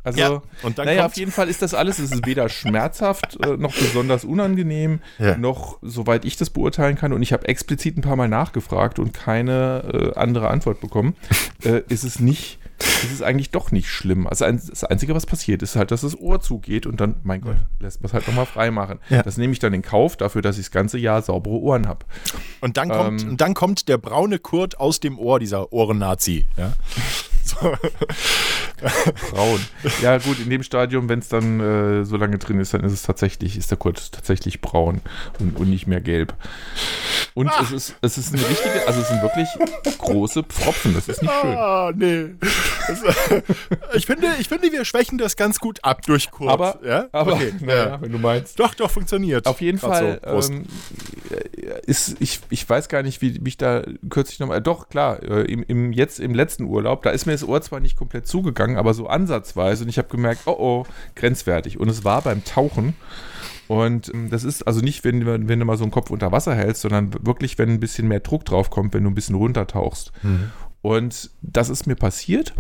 [0.06, 3.38] Also, Ja, und dann naja, auf jeden Fall ist das alles, es ist weder schmerzhaft
[3.46, 5.38] äh, noch besonders unangenehm, Ja.
[5.38, 7.14] noch soweit ich das beurteilen kann.
[7.14, 11.16] Und ich habe explizit ein paar Mal nachgefragt und keine äh, andere Antwort bekommen.
[11.64, 14.28] äh, ist es nicht, ist es eigentlich doch nicht schlimm.
[14.28, 17.56] Also das Einzige, was passiert, ist halt, dass das Ohr zugeht und dann, mein Gott,
[17.80, 19.00] lässt man es halt nochmal frei machen.
[19.10, 19.24] Ja.
[19.24, 22.06] Das nehme ich dann in Kauf dafür, dass ich das ganze Jahr saubere Ohren habe.
[22.62, 23.30] Und dann kommt, Ähm.
[23.30, 26.46] und dann kommt der braune Kurt aus dem Ohr, dieser Ohrennazi.
[26.58, 26.74] Ja?
[27.46, 27.58] So.
[29.32, 29.60] Braun.
[30.02, 32.94] ja, gut, in dem Stadium, wenn es dann äh, so lange drin ist, dann ist
[32.94, 35.02] es tatsächlich, ist der Kurt tatsächlich braun
[35.40, 36.34] und, und nicht mehr gelb.
[37.36, 39.48] Und es ist, es ist eine richtige, also es sind wirklich
[39.98, 41.58] große Pfropfen, das ist nicht schön.
[41.58, 42.30] Ah, nee.
[42.88, 43.04] Das,
[43.94, 46.50] ich, finde, ich finde, wir schwächen das ganz gut ab durch Kurt.
[46.50, 47.08] Aber, ja?
[47.12, 48.02] aber okay, naja, ja.
[48.02, 48.60] wenn du meinst.
[48.60, 49.46] Doch, doch, funktioniert.
[49.46, 50.50] Auf jeden Fall so.
[50.50, 50.66] Ähm,
[51.86, 55.64] ist, ich, ich weiß gar nicht, wie mich da kürzlich nochmal, doch klar, äh, im,
[55.68, 58.94] im, jetzt im letzten Urlaub, da ist mir das Ohr zwar nicht komplett zugegangen, aber
[58.94, 61.80] so ansatzweise und ich habe gemerkt, oh oh, grenzwertig.
[61.80, 62.96] Und es war beim Tauchen
[63.74, 66.32] und ähm, das ist also nicht, wenn, du- wenn du mal so einen Kopf unter
[66.32, 69.36] Wasser hältst, sondern wirklich, wenn ein bisschen mehr Druck drauf kommt, wenn du ein bisschen
[69.36, 70.12] runtertauchst.
[70.82, 72.54] Und das ist mir passiert.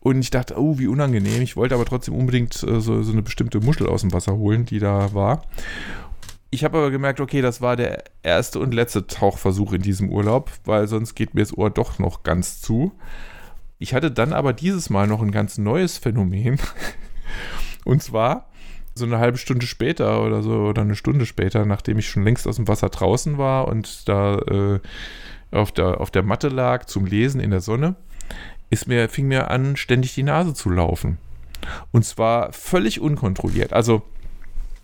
[0.00, 1.42] Und ich dachte, oh, wie unangenehm.
[1.42, 4.64] Ich wollte aber trotzdem unbedingt äh, so, so eine bestimmte Muschel aus dem Wasser holen,
[4.64, 5.42] die da war.
[6.50, 10.50] Ich habe aber gemerkt, okay, das war der erste und letzte Tauchversuch in diesem Urlaub,
[10.64, 12.92] weil sonst geht mir das Ohr doch noch ganz zu.
[13.78, 16.58] Ich hatte dann aber dieses Mal noch ein ganz neues Phänomen.
[17.84, 18.48] Und zwar
[18.96, 22.48] so eine halbe Stunde später oder so, oder eine Stunde später, nachdem ich schon längst
[22.48, 24.80] aus dem Wasser draußen war und da äh,
[25.50, 27.94] auf, der, auf der Matte lag zum Lesen in der Sonne,
[28.70, 31.18] ist mir, fing mir an, ständig die Nase zu laufen.
[31.92, 33.72] Und zwar völlig unkontrolliert.
[33.72, 34.02] Also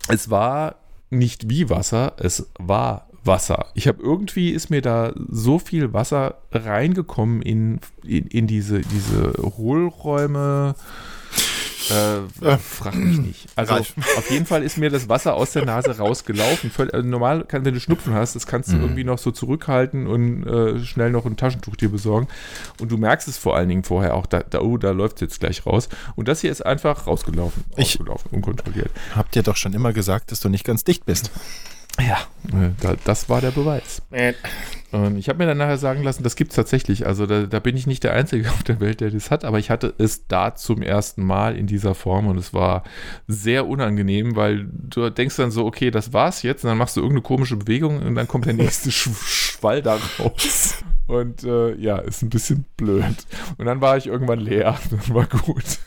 [0.07, 0.75] es war
[1.09, 3.67] nicht wie Wasser, es war Wasser.
[3.73, 9.33] Ich habe irgendwie ist mir da so viel Wasser reingekommen in, in, in diese, diese
[9.57, 10.75] Hohlräume.
[12.41, 13.47] Äh, frag mich nicht.
[13.55, 13.93] Also Ralf.
[14.17, 16.71] auf jeden Fall ist mir das Wasser aus der Nase rausgelaufen.
[16.71, 20.07] Völl- Also normal, kann, wenn du Schnupfen hast, das kannst du irgendwie noch so zurückhalten
[20.07, 22.27] und äh, schnell noch ein Taschentuch dir besorgen.
[22.79, 25.21] Und du merkst es vor allen Dingen vorher auch, da, da, oh, da läuft es
[25.21, 25.89] jetzt gleich raus.
[26.15, 27.63] Und das hier ist einfach rausgelaufen.
[27.77, 28.91] Ich- Rausgelaufen, unkontrolliert.
[29.15, 31.31] Hab dir doch schon immer gesagt, dass du nicht ganz dicht bist.
[31.99, 32.17] Ja,
[32.59, 34.01] äh, da, das war der Beweis.
[34.93, 37.07] Und ich habe mir dann nachher sagen lassen, das gibt es tatsächlich.
[37.07, 39.57] Also da, da bin ich nicht der Einzige auf der Welt, der das hat, aber
[39.57, 42.83] ich hatte es da zum ersten Mal in dieser Form und es war
[43.27, 47.01] sehr unangenehm, weil du denkst dann so, okay, das war's jetzt und dann machst du
[47.01, 50.83] irgendeine komische Bewegung und dann kommt der nächste Sch Schwall da raus.
[51.07, 53.25] Und äh, ja, ist ein bisschen blöd.
[53.57, 54.77] Und dann war ich irgendwann leer.
[54.91, 55.79] Das war gut.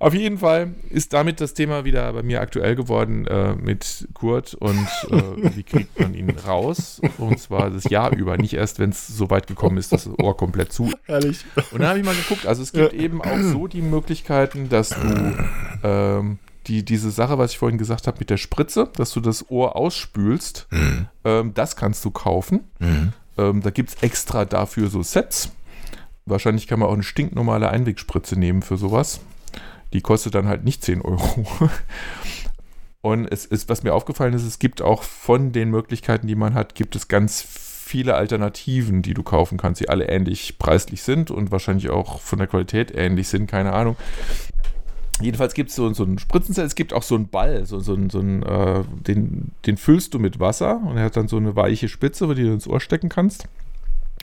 [0.00, 4.54] Auf jeden Fall ist damit das Thema wieder bei mir aktuell geworden äh, mit Kurt
[4.54, 5.12] und äh,
[5.56, 7.02] wie kriegt man ihn raus?
[7.18, 10.18] Und zwar das Jahr über, nicht erst, wenn es so weit gekommen ist, dass das
[10.18, 10.90] Ohr komplett zu.
[11.04, 11.44] Herrlich.
[11.70, 14.88] Und dann habe ich mal geguckt, also es gibt eben auch so die Möglichkeiten, dass
[14.88, 15.34] du
[15.82, 19.50] ähm, die, diese Sache, was ich vorhin gesagt habe mit der Spritze, dass du das
[19.50, 20.66] Ohr ausspülst,
[21.24, 22.60] ähm, das kannst du kaufen.
[23.36, 25.50] Ähm, da gibt es extra dafür so Sets.
[26.24, 29.20] Wahrscheinlich kann man auch eine stinknormale Einwegspritze nehmen für sowas.
[29.92, 31.46] Die kostet dann halt nicht 10 Euro.
[33.02, 36.54] Und es ist, was mir aufgefallen ist, es gibt auch von den Möglichkeiten, die man
[36.54, 41.30] hat, gibt es ganz viele Alternativen, die du kaufen kannst, die alle ähnlich preislich sind
[41.30, 43.96] und wahrscheinlich auch von der Qualität ähnlich sind, keine Ahnung.
[45.20, 47.96] Jedenfalls gibt es so, so einen Spritzenset, es gibt auch so einen Ball, so, so,
[48.08, 51.56] so einen, äh, den, den füllst du mit Wasser und er hat dann so eine
[51.56, 53.48] weiche Spitze, wo du ins Ohr stecken kannst.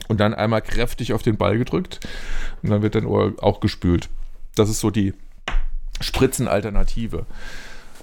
[0.08, 2.00] Und dann einmal kräftig auf den Ball gedrückt
[2.62, 4.08] und dann wird dein Ohr auch gespült.
[4.54, 5.12] Das ist so die
[6.00, 7.26] Spritzenalternative.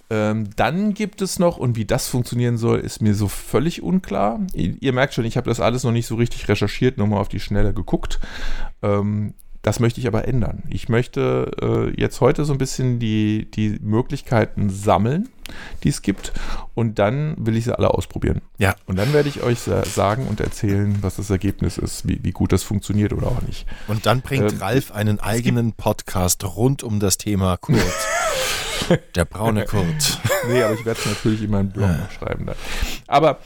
[0.10, 4.40] Ähm, dann gibt es noch, und wie das funktionieren soll, ist mir so völlig unklar.
[4.54, 7.30] Ihr, ihr merkt schon, ich habe das alles noch nicht so richtig recherchiert, nochmal auf
[7.30, 8.20] die Schnelle geguckt.
[8.84, 9.34] Ähm,
[9.66, 10.62] das möchte ich aber ändern.
[10.70, 11.52] Ich möchte
[11.96, 15.30] äh, jetzt heute so ein bisschen die, die Möglichkeiten sammeln,
[15.84, 16.32] die es gibt,
[16.76, 18.42] und dann will ich sie alle ausprobieren.
[18.60, 18.76] Ja.
[18.86, 22.32] Und dann werde ich euch sa- sagen und erzählen, was das Ergebnis ist, wie, wie
[22.32, 23.66] gut das funktioniert oder auch nicht.
[23.88, 27.80] Und dann bringt Ähm, Ralf einen eigenen Podcast rund um das Thema Kurt.
[29.16, 30.20] Der braune Kurt.
[30.48, 32.46] Nee, aber ich werde es natürlich in meinen Blog noch schreiben.
[32.46, 32.56] Dann.
[33.08, 33.40] Aber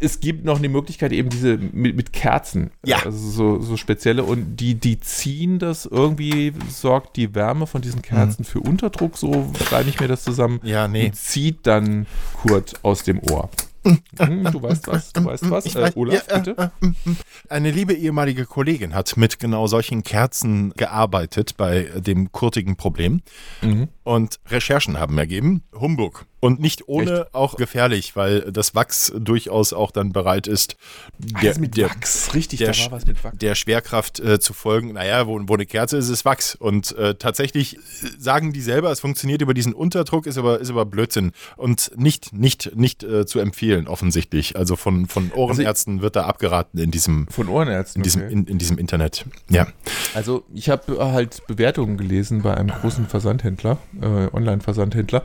[0.00, 2.70] es gibt noch eine Möglichkeit, eben diese mit, mit Kerzen.
[2.84, 3.04] Ja.
[3.04, 8.02] Also so, so spezielle und die, die ziehen das irgendwie, sorgt die Wärme von diesen
[8.02, 10.60] Kerzen für Unterdruck, so schreibe ich mir das zusammen.
[10.62, 11.06] Ja, nee.
[11.06, 13.50] Und zieht dann Kurt aus dem Ohr.
[13.84, 15.74] Hm, du weißt was, du weißt was.
[15.74, 16.72] Äh, Olaf, ja, äh, bitte.
[16.82, 17.14] äh, äh,
[17.48, 23.22] Eine liebe ehemalige Kollegin hat mit genau solchen Kerzen gearbeitet bei dem kurtigen Problem.
[23.62, 23.88] Mhm.
[24.04, 26.26] Und Recherchen haben ergeben, Humbug.
[26.40, 30.76] Und nicht ohne auch gefährlich, weil das Wachs durchaus auch dann bereit ist,
[31.18, 33.38] der, Also mit der, Wachs, richtig, der, da war was mit Wachs.
[33.38, 34.92] der Schwerkraft äh, zu folgen.
[34.92, 36.54] Naja, wo, wo eine Kerze ist, ist Wachs.
[36.54, 37.80] Und äh, tatsächlich äh,
[38.18, 41.32] sagen die selber, es funktioniert über diesen Unterdruck, ist aber, ist aber Blödsinn.
[41.56, 44.56] Und nicht, nicht, nicht äh, zu empfehlen, offensichtlich.
[44.56, 48.00] Also von, von Ohrenärzten wird da abgeraten in diesem, Von Ohrenärzten.
[48.00, 48.32] in diesem, okay.
[48.32, 49.24] in, in diesem Internet.
[49.48, 49.66] Ja.
[50.14, 55.24] Also ich habe halt Bewertungen gelesen bei einem großen Versandhändler, äh, Online-Versandhändler.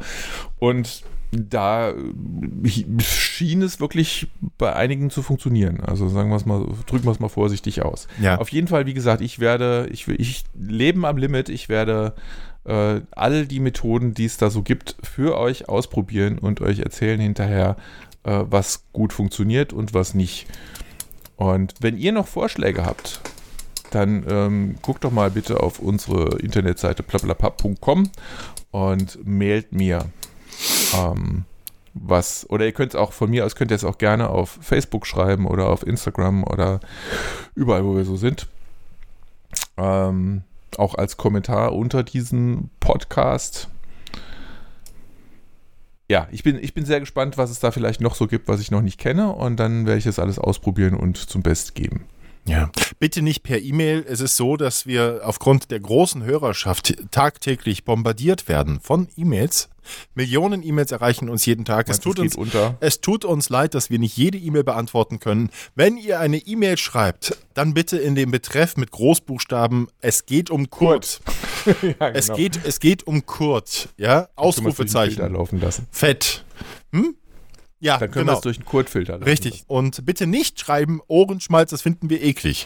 [0.59, 1.03] Und
[1.35, 1.95] da äh,
[3.01, 5.79] schien es wirklich bei einigen zu funktionieren.
[5.81, 8.07] Also sagen wir es mal, drücken wir es mal vorsichtig aus.
[8.21, 8.37] Ja.
[8.39, 12.13] Auf jeden Fall, wie gesagt, ich werde, ich, will- ich leben am Limit, ich werde
[12.65, 17.19] äh, all die Methoden, die es da so gibt, für euch ausprobieren und euch erzählen
[17.19, 17.75] hinterher,
[18.23, 20.47] äh, was gut funktioniert und was nicht.
[21.35, 23.19] Und wenn ihr noch Vorschläge habt,
[23.91, 28.09] dann ähm, guckt doch mal bitte auf unsere Internetseite blablabla.com
[28.71, 30.05] und mailt mir
[30.97, 31.45] ähm,
[31.93, 32.49] was.
[32.49, 35.05] Oder ihr könnt es auch von mir aus, könnt ihr es auch gerne auf Facebook
[35.05, 36.79] schreiben oder auf Instagram oder
[37.55, 38.47] überall, wo wir so sind.
[39.77, 40.43] Ähm,
[40.77, 43.69] auch als Kommentar unter diesem Podcast.
[46.09, 48.59] Ja, ich bin, ich bin sehr gespannt, was es da vielleicht noch so gibt, was
[48.59, 49.31] ich noch nicht kenne.
[49.33, 52.05] Und dann werde ich das alles ausprobieren und zum Best geben.
[52.45, 52.69] Ja.
[52.99, 54.05] Bitte nicht per E-Mail.
[54.07, 59.69] Es ist so, dass wir aufgrund der großen Hörerschaft tagtäglich bombardiert werden von E-Mails.
[60.15, 61.87] Millionen E-Mails erreichen uns jeden Tag.
[61.89, 62.77] Es Meinst tut, es uns, unter.
[62.79, 65.49] es tut uns leid, dass wir nicht jede E-Mail beantworten können.
[65.75, 70.69] Wenn ihr eine E-Mail schreibt, dann bitte in dem Betreff mit Großbuchstaben, es geht um
[70.69, 71.21] Kurt.
[71.99, 72.37] ja, Es, genau.
[72.37, 73.89] geht, es geht um Kurt.
[73.97, 75.33] Ja, es Ausrufezeichen.
[75.33, 75.87] laufen lassen.
[75.91, 76.45] Fett.
[76.93, 77.15] Hm?
[77.83, 78.37] Ja, Dann können wir genau.
[78.37, 79.23] es durch einen Kurtfilter lassen.
[79.25, 79.65] Richtig.
[79.67, 82.65] Und bitte nicht schreiben, Ohrenschmalz, das finden wir eklig.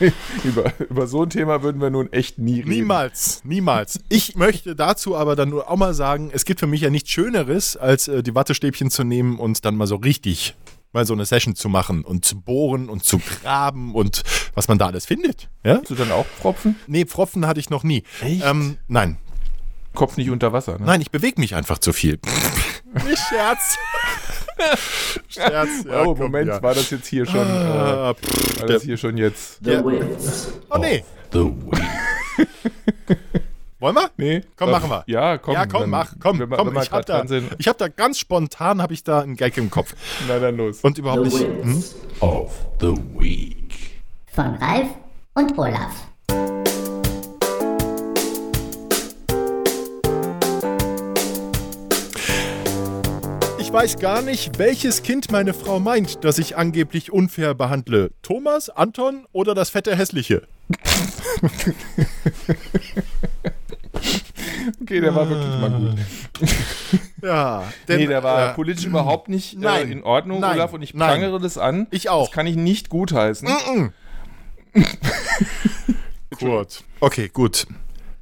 [0.44, 2.70] Über, über so ein Thema würden wir nun echt nie reden.
[2.70, 4.00] Niemals, niemals.
[4.08, 7.10] Ich möchte dazu aber dann nur auch mal sagen, es gibt für mich ja nichts
[7.10, 10.56] Schöneres, als äh, die Wattestäbchen zu nehmen und dann mal so richtig
[10.92, 14.22] mal so eine Session zu machen und zu bohren und zu graben und
[14.54, 15.48] was man da alles findet.
[15.64, 15.78] Ja?
[15.80, 16.76] Hast du dann auch Pfropfen?
[16.88, 18.02] Nee, Pfropfen hatte ich noch nie.
[18.20, 18.44] Echt?
[18.44, 19.18] Ähm, nein,
[19.94, 20.86] Kopf nicht unter Wasser, ne?
[20.86, 22.18] nein, ich bewege mich einfach zu viel.
[23.06, 23.76] Nicht Scherz.
[25.28, 25.68] Scherz.
[25.84, 26.62] Ja, oh, komm, Moment, ja.
[26.62, 29.58] war das jetzt hier schon, äh, Ah, pff, war das hier schon jetzt?
[29.64, 32.48] The Wits oh nee, the Week.
[33.80, 34.10] wollen wir?
[34.16, 34.42] Nee?
[34.56, 35.04] Komm, Äh, machen wir.
[35.06, 35.54] Ja, komm.
[35.54, 36.74] ja, komm, dann- mach, komm, wenn wir, komm.
[36.74, 39.56] Wenn ich habe grad da, ich hab da ganz spontan habe ich da einen Gag
[39.56, 39.94] im Kopf
[40.28, 40.80] na dann los.
[40.82, 41.64] und überhaupt The nicht.
[41.64, 41.84] Hm?
[42.20, 43.74] Of the Week.
[44.32, 44.88] von Ralf
[45.34, 45.90] und Olaf.
[53.74, 58.12] Weiß gar nicht, welches Kind meine Frau meint, dass ich angeblich unfair behandle.
[58.22, 60.46] Thomas, Anton oder das fette Hässliche?
[64.80, 65.98] Okay, der war wirklich mal gut.
[67.22, 70.72] Ja, denn, Nee, der war äh, politisch überhaupt nicht nein, äh, in Ordnung, nein, Olaf,
[70.74, 71.08] und ich nein.
[71.20, 71.86] prangere das an.
[71.90, 72.26] Ich auch.
[72.26, 73.48] Das kann ich nicht gutheißen.
[76.38, 76.84] Kurt.
[77.00, 77.66] Okay, gut.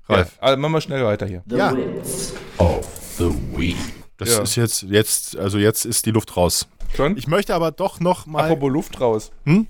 [0.09, 1.43] Ja, Ralf, also machen wir schnell weiter hier.
[1.47, 1.77] The Ja.
[1.77, 2.87] Wits of
[3.19, 3.77] the Week.
[4.25, 4.43] Das Ja.
[4.43, 6.67] ist jetzt, jetzt, also jetzt ist die Luft raus.
[6.97, 7.17] Schon?
[7.17, 8.45] Ich möchte aber doch noch mal.
[8.45, 9.31] Apropos Luft raus.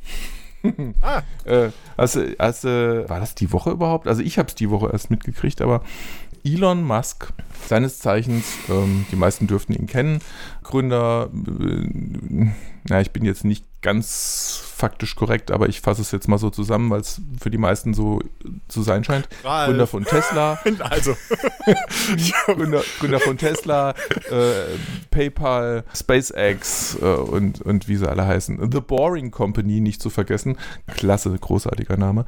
[1.00, 4.06] Ah, Äh, hast, du- war das die Woche überhaupt?
[4.06, 5.82] Also ich habe es die Woche erst mitgekriegt, aber
[6.44, 7.32] Elon Musk,
[7.68, 10.20] seines Zeichens, ähm, die meisten dürften ihn kennen,
[10.62, 12.46] Gründer, äh,
[12.88, 16.50] na, ich bin jetzt nicht ganz faktisch korrekt, aber ich fasse es jetzt mal so
[16.50, 18.20] zusammen, weil es für die meisten so
[18.68, 19.28] zu sein scheint.
[19.44, 19.68] Ralf.
[19.68, 21.16] Gründer von Tesla, also.
[22.46, 23.90] Gründer, Gründer von Tesla,
[24.30, 24.76] äh,
[25.10, 28.72] PayPal, SpaceX äh, und, und wie sie alle heißen.
[28.72, 30.56] The Boring Company, nicht zu vergessen.
[30.96, 32.24] Klasse, großartiger Name.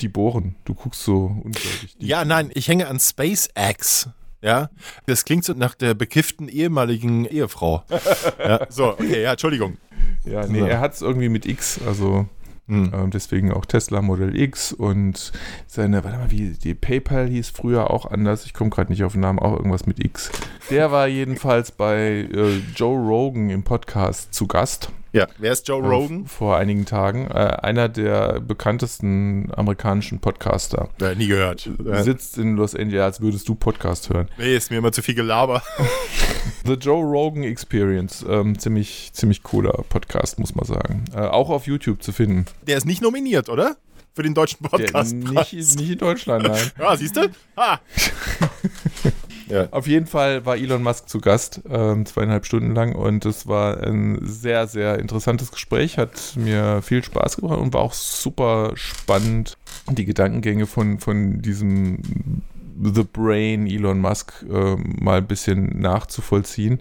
[0.00, 0.56] Die bohren.
[0.64, 1.94] Du guckst so unglaublich.
[1.98, 4.08] Ja, nein, ich hänge an SpaceX.
[4.42, 4.70] Ja,
[5.06, 7.84] das klingt so nach der bekifften ehemaligen Ehefrau.
[8.38, 9.76] ja, so, okay, ja, Entschuldigung.
[10.24, 12.26] ja nee, er hat es irgendwie mit X, also
[12.70, 12.92] Hm.
[12.94, 15.32] ähm, deswegen auch Tesla Model X und
[15.66, 18.46] seine, warte mal, wie die PayPal hieß früher auch anders.
[18.46, 20.30] Ich komme gerade nicht auf den Namen, auch irgendwas mit X.
[20.70, 24.92] Der war jedenfalls bei äh, Joe Rogan im Podcast zu Gast.
[25.12, 26.26] Ja, wer ist Joe äh, Rogan?
[26.26, 27.26] vor einigen Tagen.
[27.26, 30.88] Äh, einer der bekanntesten amerikanischen Podcaster.
[31.00, 31.68] Ja, nie gehört.
[31.84, 34.28] Äh, Sitzt in Los Angeles, als würdest du Podcast hören.
[34.38, 35.62] nee, ist mir immer zu viel Gelaber.
[36.64, 38.24] The Joe Rogan Experience.
[38.28, 41.04] Ähm, ziemlich, ziemlich cooler Podcast, muss man sagen.
[41.12, 42.44] Äh, auch auf YouTube zu finden.
[42.68, 43.76] Der ist nicht nominiert, oder?
[44.14, 45.14] Für den deutschen Der, Podcast.
[45.14, 46.70] nicht, nicht in Deutschland, nein.
[46.78, 47.30] Ja, siehst du?
[47.56, 47.80] Ha!
[49.50, 49.68] Ja.
[49.70, 53.82] Auf jeden Fall war Elon Musk zu Gast, ähm, zweieinhalb Stunden lang und es war
[53.82, 59.58] ein sehr, sehr interessantes Gespräch, hat mir viel Spaß gemacht und war auch super spannend,
[59.90, 61.98] die Gedankengänge von, von diesem
[62.82, 66.80] The Brain Elon Musk äh, mal ein bisschen nachzuvollziehen.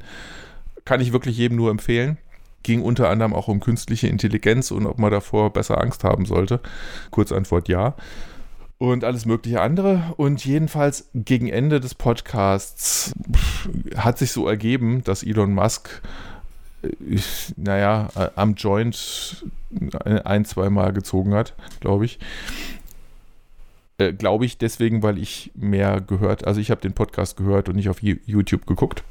[0.86, 2.18] Kann ich wirklich jedem nur empfehlen.
[2.64, 6.60] Ging unter anderem auch um künstliche Intelligenz und ob man davor besser Angst haben sollte.
[7.12, 7.96] Kurzantwort ja.
[8.80, 10.14] Und alles mögliche andere.
[10.16, 13.14] Und jedenfalls gegen Ende des Podcasts
[13.98, 16.02] hat sich so ergeben, dass Elon Musk,
[16.82, 17.20] äh,
[17.58, 19.46] naja, äh, am Joint
[20.06, 22.20] ein, zweimal gezogen hat, glaube ich.
[23.98, 27.76] Äh, glaube ich deswegen, weil ich mehr gehört, also ich habe den Podcast gehört und
[27.76, 29.04] nicht auf YouTube geguckt.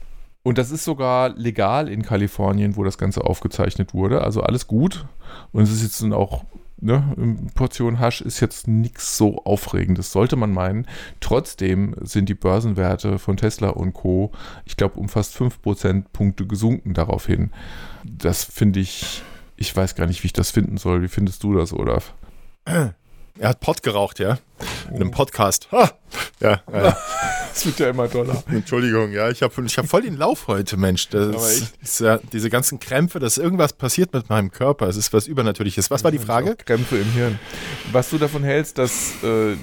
[0.42, 4.22] Und das ist sogar legal in Kalifornien, wo das Ganze aufgezeichnet wurde.
[4.22, 5.04] Also alles gut.
[5.52, 6.46] Und es ist jetzt auch,
[6.80, 10.86] ne, eine Portion Hasch ist jetzt nichts so Aufregendes, sollte man meinen.
[11.20, 14.32] Trotzdem sind die Börsenwerte von Tesla und Co.,
[14.64, 17.50] ich glaube, um fast 5 Prozentpunkte gesunken daraufhin.
[18.04, 19.22] Das finde ich,
[19.56, 21.02] ich weiß gar nicht, wie ich das finden soll.
[21.02, 22.14] Wie findest du das, Olaf?
[23.38, 24.38] Er hat Pott geraucht, ja?
[24.90, 25.68] In einem Podcast.
[25.72, 25.90] Ha!
[26.40, 26.96] Ja, ja.
[27.58, 28.40] Das wird ja immer doller.
[28.52, 31.08] Entschuldigung, ja, ich habe ich hab voll den Lauf heute, Mensch.
[31.08, 34.86] Das ist ja diese ganzen Krämpfe, dass irgendwas passiert mit meinem Körper.
[34.86, 35.90] Es ist was Übernatürliches.
[35.90, 36.54] Was war die Frage?
[36.54, 37.40] Krämpfe im Hirn.
[37.90, 39.56] Was du davon hältst, dass, äh,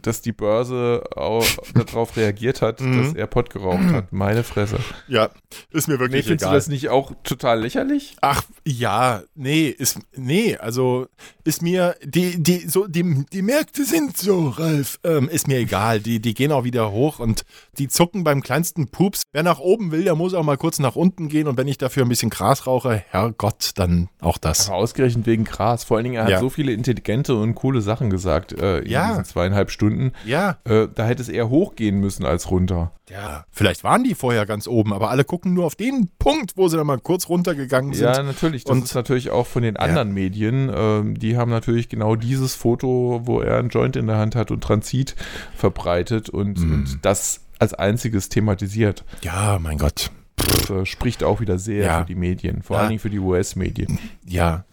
[0.00, 3.02] dass die Börse auch darauf reagiert hat, Mhm.
[3.02, 4.12] dass er Pott geraucht hat.
[4.12, 4.78] Meine Fresse.
[5.08, 5.30] Ja,
[5.72, 6.54] ist mir Nee, wirklich findest du egal.
[6.56, 8.14] das nicht auch total lächerlich?
[8.20, 11.08] Ach ja, nee, ist nee, also
[11.42, 15.98] ist mir die die so die die Märkte sind so, Ralf, ähm, ist mir egal.
[15.98, 17.39] Die die gehen auch wieder hoch und
[17.78, 19.22] die zucken beim kleinsten Pups.
[19.32, 21.78] Wer nach oben will, der muss auch mal kurz nach unten gehen und wenn ich
[21.78, 24.68] dafür ein bisschen Gras rauche, Herrgott, dann auch das.
[24.68, 25.84] Aber ausgerechnet wegen Gras.
[25.84, 26.40] Vor allen Dingen, er hat Ja.
[26.40, 29.08] so viele intelligente und coole Sachen gesagt äh, in Ja.
[29.08, 30.12] diesen zweieinhalb Stunden.
[30.24, 32.92] Ja, Äh, da hätte es eher hochgehen müssen als runter.
[33.08, 33.44] ja.
[33.50, 36.76] Vielleicht waren die vorher ganz oben, aber alle gucken nur auf den Punkt, wo sie
[36.76, 38.04] dann mal kurz runtergegangen sind.
[38.04, 38.64] Ja, natürlich.
[38.64, 40.70] Das Und- ist natürlich auch von den anderen Medien.
[40.74, 44.50] Ähm, die haben natürlich genau dieses Foto, wo er einen Joint in der Hand hat
[44.50, 45.14] und Transit
[45.54, 46.72] verbreitet und, Mhm.
[46.72, 47.29] und das
[47.60, 49.04] als einziges thematisiert.
[49.22, 50.10] Ja, mein Gott.
[50.36, 52.00] Das äh, spricht auch wieder sehr Ja.
[52.00, 52.80] für die Medien, vor Ja.
[52.80, 53.98] allen Dingen für die US-Medien.
[54.26, 54.64] Ja.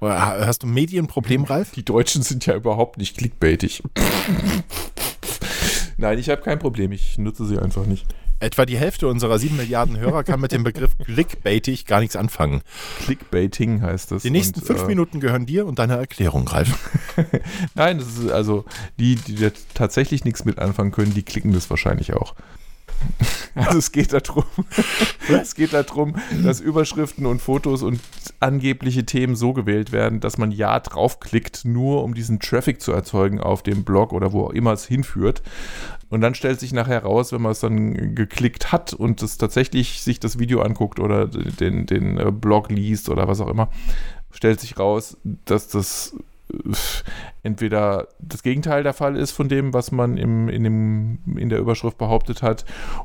[0.00, 1.72] Hast du ein Medienproblem, Ralf?
[1.72, 3.82] Die Deutschen sind ja überhaupt nicht clickbaitig.
[5.98, 6.90] Nein, ich habe kein Problem.
[6.92, 8.06] Ich nutze sie einfach nicht.
[8.40, 12.62] Etwa die Hälfte unserer sieben Milliarden Hörer kann mit dem Begriff clickbaitig gar nichts anfangen.
[13.04, 14.22] Clickbaiting heißt das.
[14.22, 16.90] Die nächsten Und, fünf äh, Minuten gehören dir und deiner Erklärung, Ralf.
[17.74, 18.64] Nein, das ist also
[18.98, 22.34] die, die da tatsächlich nichts mit anfangen können, die klicken das wahrscheinlich auch.
[23.54, 24.44] Also es geht darum,
[25.28, 28.00] es geht darum, dass Überschriften und Fotos und
[28.38, 33.40] angebliche Themen so gewählt werden, dass man ja draufklickt, nur um diesen Traffic zu erzeugen
[33.40, 35.42] auf dem Blog oder wo auch immer es hinführt.
[36.10, 40.02] Und dann stellt sich nachher raus, wenn man es dann geklickt hat und es tatsächlich
[40.02, 43.70] sich das Video anguckt oder den, den äh, Blog liest oder was auch immer,
[44.32, 46.16] stellt sich raus, dass das
[46.52, 46.74] äh,
[47.44, 51.60] entweder das Gegenteil der Fall ist von dem, was man im, in, dem, in der
[51.60, 52.64] Überschrift behauptet hat,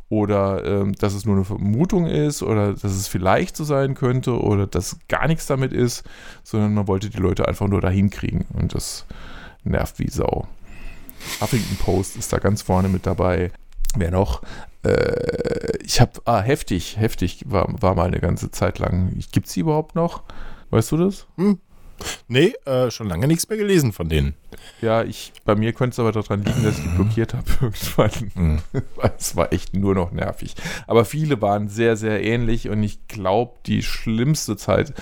[0.10, 4.42] oder ähm, dass es nur eine Vermutung ist, oder dass es vielleicht so sein könnte,
[4.42, 6.04] oder dass gar nichts damit ist,
[6.44, 8.46] sondern man wollte die Leute einfach nur dahin kriegen.
[8.52, 9.06] Und das
[9.64, 10.48] nervt wie Sau.
[11.42, 13.52] Huffington Post ist da ganz vorne mit dabei.
[13.96, 14.42] Wer noch?
[14.84, 19.18] Äh, ich habe, ah, heftig, heftig war, war mal eine ganze Zeit lang.
[19.32, 20.24] Gibt es die überhaupt noch?
[20.70, 21.26] Weißt du das?
[22.28, 24.34] Nee, äh, schon lange nichts mehr gelesen von denen.
[24.82, 28.62] Ja, ich, bei mir könnte es aber daran liegen, dass ich die blockiert habe irgendwann.
[28.96, 30.56] Weil Es war echt nur noch nervig.
[30.88, 34.94] Aber viele waren sehr, sehr ähnlich und ich glaube, die schlimmste Zeit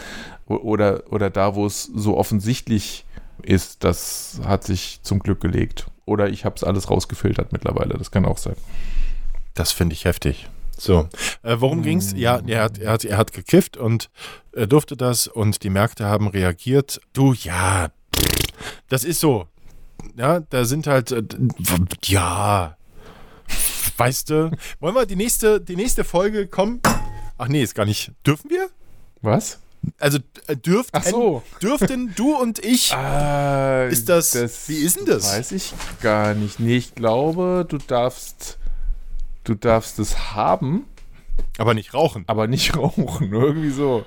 [0.46, 3.06] oder, oder da, wo es so offensichtlich
[3.42, 5.88] ist, das hat sich zum Glück gelegt.
[6.06, 7.98] Oder ich habe es alles rausgefiltert mittlerweile.
[7.98, 8.56] Das kann auch sein.
[9.54, 10.50] Das finde ich heftig.
[10.78, 11.08] So,
[11.44, 12.14] äh, worum ging's?
[12.16, 14.10] Ja, er hat, er, hat, er hat gekifft und
[14.52, 17.00] er durfte das und die Märkte haben reagiert.
[17.14, 17.90] Du, ja,
[18.90, 19.48] das ist so.
[20.18, 21.24] Ja, da sind halt, äh,
[22.04, 22.76] ja,
[23.98, 26.82] weißt du, wollen wir die nächste, die nächste Folge kommen?
[27.38, 28.12] Ach nee, ist gar nicht.
[28.26, 28.70] Dürfen wir?
[29.22, 29.60] Was?
[30.00, 31.44] Also äh, dürften, Ach so.
[31.62, 34.34] dürften du und ich Ah, Ist das-
[34.68, 35.32] wie ist denn das?
[35.32, 36.60] Weiß ich gar nicht.
[36.60, 38.58] Nee, ich glaube, du darfst,
[39.44, 40.86] du darfst es haben,
[41.58, 42.24] aber nicht rauchen.
[42.28, 43.32] aber nicht rauchen.
[43.32, 44.06] Irgendwie so.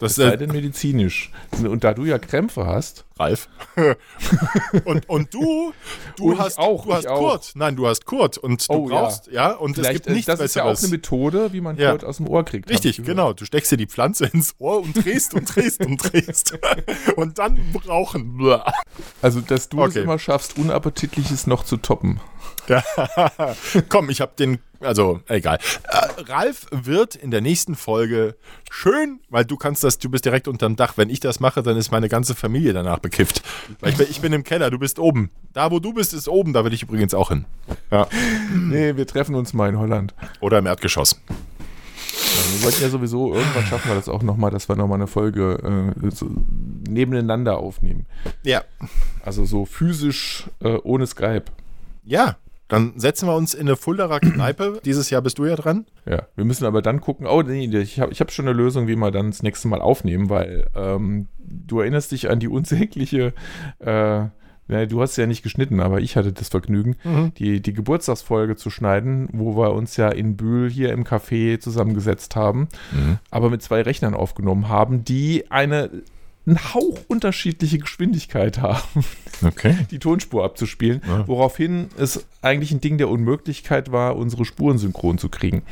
[0.00, 1.30] Das Sei ist denn medizinisch.
[1.62, 3.48] Und da du ja Krämpfe hast, Ralf.
[4.84, 5.72] und, und du,
[6.16, 7.18] du Und hast auch, du hast auch.
[7.18, 7.50] Kurt.
[7.54, 9.00] Nein, du hast Kurt und du Oh, ja.
[9.00, 11.76] brauchst, ja, und es vielleicht, gibt nichts das ist ja auch eine Methode, wie man
[11.76, 11.90] Ja.
[11.90, 12.70] Kurt aus dem Ohr kriegt.
[12.70, 13.32] Richtig, genau.
[13.32, 16.56] Du steckst dir die Pflanze ins Ohr und drehst und drehst und drehst.
[17.16, 18.38] und dann rauchen.
[19.20, 20.02] Also, dass du es Okay.
[20.04, 22.20] immer schaffst, Unappetitliches noch zu toppen.
[23.88, 25.58] Komm, ich habe den Also, egal.
[25.84, 28.36] Äh, Ralf wird in der nächsten Folge
[28.70, 30.92] schön, weil du kannst das, du bist direkt unterm Dach.
[30.96, 33.42] Wenn ich das mache, dann ist meine ganze Familie danach bekifft.
[33.80, 35.30] Weil ich, bin- ich bin im Keller, du bist oben.
[35.52, 36.52] Da, wo du bist, ist oben.
[36.52, 37.44] Da will ich übrigens auch hin.
[37.90, 38.06] Ja.
[38.54, 40.14] Nee, wir treffen uns mal in Holland.
[40.40, 41.20] Oder im Erdgeschoss.
[42.52, 45.92] Wir wollten ja sowieso, irgendwann schaffen wir das auch nochmal, dass wir nochmal eine Folge
[46.02, 46.30] äh, so
[46.88, 48.06] nebeneinander aufnehmen.
[48.42, 48.62] Ja.
[49.24, 51.44] Also so physisch äh, ohne Skype.
[52.04, 52.36] Ja.
[52.68, 54.80] Dann setzen wir uns in eine Fulderer Kneipe.
[54.84, 55.86] Dieses Jahr bist du ja dran.
[56.06, 57.26] Ja, wir müssen aber dann gucken.
[57.26, 59.80] Oh, nee, ich habe ich hab schon eine Lösung, wie wir dann das nächste Mal
[59.80, 63.32] aufnehmen, weil ähm, du erinnerst dich an die unsägliche,
[63.78, 64.20] äh,
[64.68, 66.96] ne, du hast ja nicht geschnitten, aber ich hatte das Vergnügen,
[67.38, 72.36] die, die Geburtstagsfolge zu schneiden, wo wir uns ja in Bühl hier im Café zusammengesetzt
[72.36, 72.68] haben,
[73.30, 75.90] aber mit zwei Rechnern aufgenommen haben, die eine
[76.48, 79.04] einen Hauch unterschiedliche Geschwindigkeit haben
[79.44, 79.76] Okay.
[79.90, 81.26] die Tonspur abzuspielen, Ja.
[81.28, 85.62] woraufhin es eigentlich ein Ding der Unmöglichkeit war, unsere Spuren synchron zu kriegen.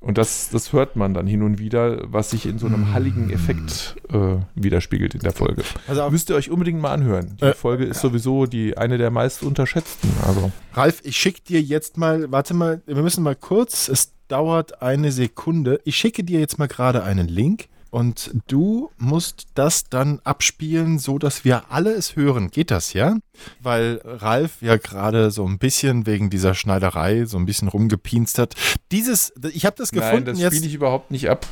[0.00, 3.30] Und das, das hört man dann hin und wieder, was sich in so einem halligen
[3.30, 5.62] Effekt äh, widerspiegelt in der Folge.
[5.88, 7.36] Also, Müsst ihr euch unbedingt mal anhören.
[7.40, 7.54] Die Äh.
[7.54, 10.10] Folge ist sowieso die eine der meist unterschätzten.
[10.26, 14.82] Also Ralf, ich schicke dir jetzt mal, warte mal, wir müssen mal kurz, es dauert
[14.82, 15.80] eine Sekunde.
[15.84, 21.18] Ich schicke dir jetzt mal gerade einen Link und du musst das dann abspielen, so
[21.18, 22.50] dass wir alle es hören.
[22.50, 23.18] Geht das, ja?
[23.60, 28.56] Weil Ralf ja gerade so ein bisschen wegen dieser Schneiderei so ein bisschen rumgepinst hat.
[28.90, 30.54] Dieses, ich habe das nein, gefunden das jetzt.
[30.54, 31.46] spiele ich überhaupt nicht ab.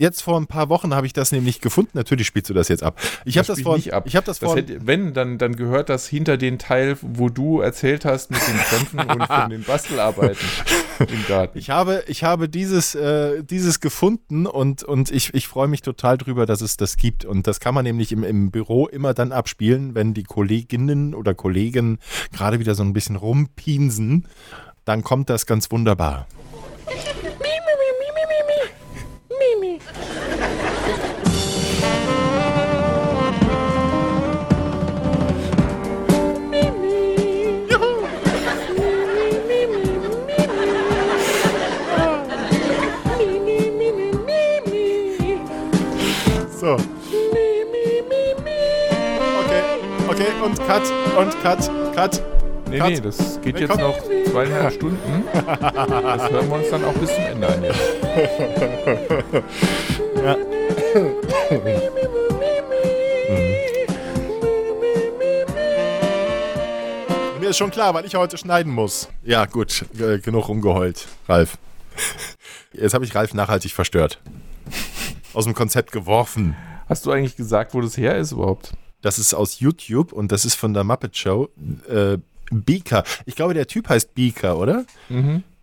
[0.00, 1.90] Jetzt vor ein paar Wochen habe ich das nämlich gefunden.
[1.92, 2.98] Natürlich spielst du das jetzt ab.
[3.26, 4.04] Ich habe das, spiel vor, nicht ab.
[4.06, 7.28] ich habe das Das vor, hätte, wenn, dann, dann gehört das hinter den Teil, wo
[7.28, 10.46] du erzählt hast mit den Krämpfen und von den Bastelarbeiten
[11.00, 11.58] im Garten.
[11.58, 16.16] Ich habe, ich habe dieses, äh, dieses gefunden und, und ich, ich freue mich total
[16.16, 17.26] drüber, dass es das gibt.
[17.26, 21.34] Und das kann man nämlich im, im Büro immer dann abspielen, wenn die Kolleginnen oder
[21.34, 21.98] Kollegen
[22.32, 24.26] gerade wieder so ein bisschen rumpinsen.
[24.86, 26.26] Dann kommt das ganz wunderbar.
[50.42, 50.82] Und cut,
[51.18, 52.22] und cut, cut.
[52.68, 52.88] Nee, Cut.
[52.90, 53.80] nee, das geht Nee, jetzt komm.
[53.80, 53.98] noch
[54.30, 55.24] zweieinhalb Stunden.
[55.32, 57.64] Das hören wir uns dann auch bis zum Ende an.
[57.64, 57.80] Jetzt.
[67.40, 69.08] Mir ist schon klar, weil ich heute schneiden muss.
[69.22, 69.86] Ja, gut,
[70.22, 71.56] genug rumgeheult, Ralf.
[72.72, 74.20] Jetzt habe ich Ralf nachhaltig verstört.
[75.32, 76.56] Aus dem Konzept geworfen.
[76.88, 78.72] Hast du eigentlich gesagt, wo das her ist überhaupt?
[79.02, 81.48] Das ist aus YouTube und das ist von der Muppet Show.
[81.88, 82.18] Äh,
[82.50, 83.04] Beaker.
[83.26, 84.84] Ich glaube, der Typ heißt Beaker, oder?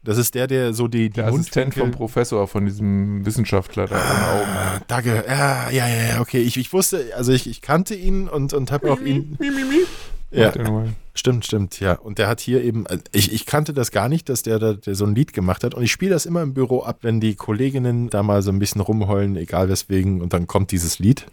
[0.03, 3.95] Das ist der, der so die, die Der Assistent vom Professor, von diesem Wissenschaftler da
[3.95, 4.83] ohne Augen.
[4.87, 5.25] Danke.
[5.27, 6.39] Ja, ja, ja, ja, okay.
[6.39, 9.37] Ich, ich wusste, also ich, ich kannte ihn und, und habe auch ihn.
[9.41, 10.89] Ja, Macht er nur.
[11.13, 11.93] stimmt, stimmt, ja.
[11.93, 14.73] Und der hat hier eben, äh, ich, ich kannte das gar nicht, dass der da
[14.73, 15.73] der so ein Lied gemacht hat.
[15.73, 18.59] Und ich spiele das immer im Büro ab, wenn die Kolleginnen da mal so ein
[18.59, 21.25] bisschen rumheulen, egal weswegen, und dann kommt dieses Lied.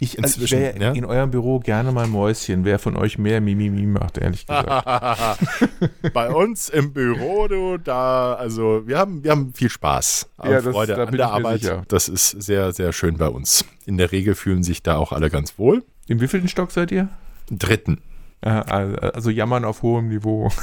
[0.00, 0.92] Ich, also ich Inzwischen, wäre ja.
[0.92, 5.38] in eurem Büro gerne mal Mäuschen, wer von euch mehr Mimimi macht, ehrlich gesagt.
[6.12, 10.28] Bei uns im Büro, du, da, also wir haben, wir haben viel Spaß.
[10.44, 11.60] Ja, das- Freude da an der Arbeit.
[11.60, 11.84] sicher.
[11.88, 13.64] Das ist sehr, sehr schön bei uns.
[13.86, 15.84] In der Regel fühlen sich da auch alle ganz wohl.
[16.08, 17.08] Im wievielten Stock seid ihr?
[17.50, 17.98] Dritten.
[18.42, 20.50] Äh, Also jammern auf hohem Niveau.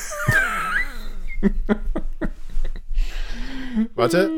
[3.95, 4.29] Warte,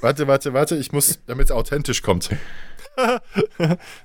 [0.00, 0.76] warte, warte, warte.
[0.76, 2.30] Ich muss, damit es authentisch kommt.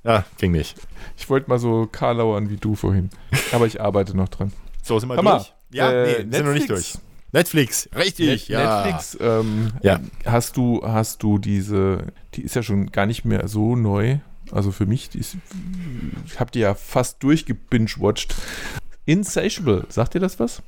[0.04, 0.76] ja, ging nicht.
[1.18, 3.10] Ich wollte mal so Karlauern wie du vorhin.
[3.52, 4.52] Aber ich arbeite noch dran.
[4.82, 5.36] So, sind wir Hammer.
[5.38, 5.54] durch?
[5.72, 6.94] Ja, Äh, nee, sind noch nicht Netflix.
[6.94, 7.04] durch.
[7.32, 8.84] Netflix, richtig, Net- ja.
[8.84, 10.00] Netflix, ähm, Ja.
[10.26, 14.18] hast du, hast du diese, die ist ja schon gar nicht mehr so neu.
[14.52, 15.38] Also für mich, ist,
[16.26, 18.36] ich habe die ja fast durchgebingewatcht.
[19.06, 20.62] Insatiable, sagt dir das was?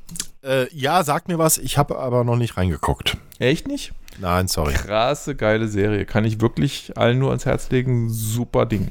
[0.43, 1.57] Äh, ja, sag mir was.
[1.57, 3.17] Ich habe aber noch nicht reingeguckt.
[3.39, 3.93] Echt nicht?
[4.19, 4.73] Nein, sorry.
[4.73, 6.05] Krasse, geile Serie.
[6.05, 8.09] Kann ich wirklich allen nur ans Herz legen.
[8.09, 8.89] Super Ding.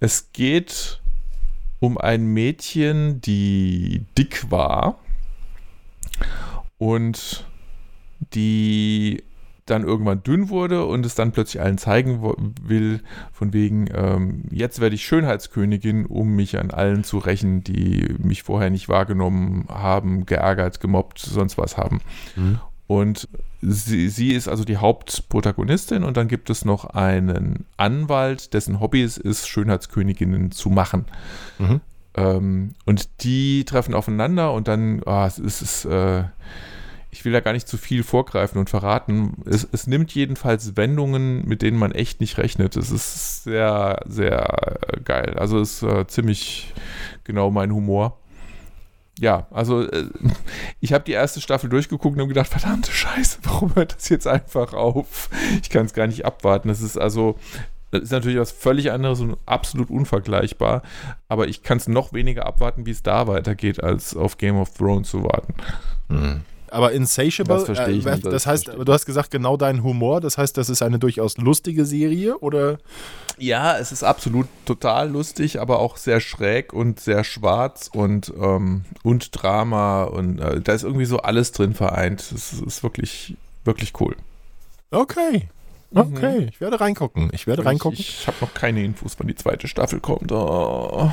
[0.00, 1.00] Es geht
[1.80, 4.98] um ein Mädchen, die dick war
[6.78, 7.46] und
[8.32, 9.22] die
[9.66, 12.22] dann irgendwann dünn wurde und es dann plötzlich allen zeigen
[12.62, 13.00] will,
[13.32, 18.42] von wegen, ähm, jetzt werde ich Schönheitskönigin, um mich an allen zu rächen, die mich
[18.42, 22.00] vorher nicht wahrgenommen haben, geärgert, gemobbt, sonst was haben.
[22.86, 23.28] Und
[23.62, 29.02] sie, sie ist also die Hauptprotagonistin und dann gibt es noch einen Anwalt, dessen Hobby
[29.02, 31.06] es ist, Schönheitsköniginnen zu machen.
[31.58, 31.80] Mhm.
[32.16, 36.24] Ähm, und die treffen aufeinander und dann, ah, es ist, es, äh,
[37.14, 39.36] ich will da gar nicht zu viel vorgreifen und verraten.
[39.46, 42.76] Es, es nimmt jedenfalls Wendungen, mit denen man echt nicht rechnet.
[42.76, 45.34] Es ist sehr, sehr geil.
[45.38, 46.74] Also es ist äh, ziemlich
[47.22, 48.18] genau mein Humor.
[49.20, 50.08] Ja, also äh,
[50.80, 54.26] ich habe die erste Staffel durchgeguckt und habe gedacht, verdammte Scheiße, warum hört das jetzt
[54.26, 55.30] einfach auf?
[55.62, 56.66] Ich kann es gar nicht abwarten.
[56.66, 57.38] Das ist also,
[57.92, 60.82] das ist natürlich was völlig anderes und absolut unvergleichbar.
[61.28, 64.74] Aber ich kann es noch weniger abwarten, wie es da weitergeht, als auf Game of
[64.74, 65.54] Thrones zu warten.
[66.74, 69.84] Aber Insatiable, Das verstehe ich äh, nicht, das, das heißt, du hast gesagt, genau dein
[69.84, 72.78] Humor, das heißt, das ist eine durchaus lustige Serie oder?
[73.38, 78.84] Ja, es ist absolut total lustig, aber auch sehr schräg und sehr schwarz und, ähm,
[79.04, 82.20] und Drama und äh, da ist irgendwie so alles drin vereint.
[82.20, 84.16] Es ist, ist wirklich, wirklich cool.
[84.90, 85.48] Okay.
[85.96, 87.30] Okay, ich werde reingucken.
[87.32, 88.00] Ich werde reingucken.
[88.00, 90.32] Ich, ich habe noch keine Infos, wann die zweite Staffel kommt.
[90.32, 91.12] Oh.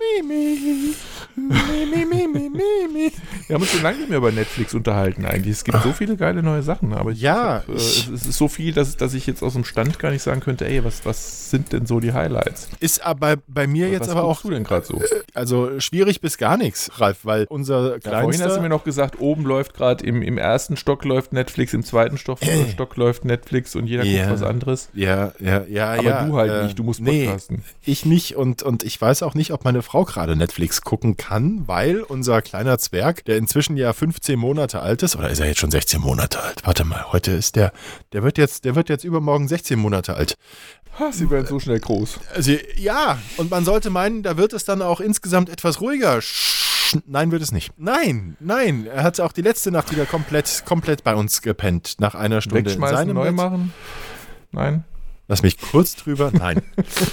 [0.00, 0.94] Mimi.
[1.36, 3.12] Mimi, Mimi, Mimi.
[3.46, 5.52] Wir haben uns schon lange nicht mehr über Netflix unterhalten eigentlich.
[5.56, 8.48] Es gibt so viele geile neue Sachen, aber ich Ja, hab, äh, es ist so
[8.48, 11.50] viel, dass, dass ich jetzt aus dem Stand gar nicht sagen könnte, ey, was, was
[11.50, 12.68] sind denn so die Highlights?
[12.80, 15.00] Ist aber bei mir jetzt was aber guckst auch du denn gerade so?
[15.34, 18.84] also schwierig bis gar nichts, Ralf, weil unser Ja, vorhin hast du kleinster mir noch
[18.84, 22.38] gesagt, oben läuft gerade im, im ersten Stock läuft Netflix, im zweiten Stock,
[22.72, 24.26] Stock läuft Netflix und jeder Ja.
[24.28, 24.88] guckt was anderes.
[24.94, 26.24] ja, ja, ja, Aber ja.
[26.24, 27.64] du halt äh, nicht, du musst nee, podcasten.
[27.84, 31.66] ich nicht und, und ich weiß auch nicht, ob meine Frau gerade Netflix gucken kann,
[31.66, 35.60] weil unser kleiner Zwerg, der inzwischen ja 15 Monate alt ist, oder ist er jetzt
[35.60, 36.62] schon 16 Monate alt?
[36.64, 37.72] Warte mal, heute ist der,
[38.12, 40.36] der wird jetzt, der wird jetzt übermorgen 16 Monate alt.
[40.98, 42.20] Ha, sie werden so schnell groß.
[42.34, 46.20] Also ja, und man sollte meinen, da wird es dann auch insgesamt etwas ruhiger.
[47.06, 47.72] Nein, wird es nicht.
[47.76, 48.86] Nein, nein.
[48.86, 51.96] Er hat auch die letzte Nacht wieder komplett, komplett bei uns gepennt.
[51.98, 53.34] Nach einer Stunde in Wegschmeißen, seinem neu Bett.
[53.34, 53.72] machen?
[54.52, 54.84] Nein?
[55.28, 56.32] Lass mich kurz drüber.
[56.32, 56.62] Nein.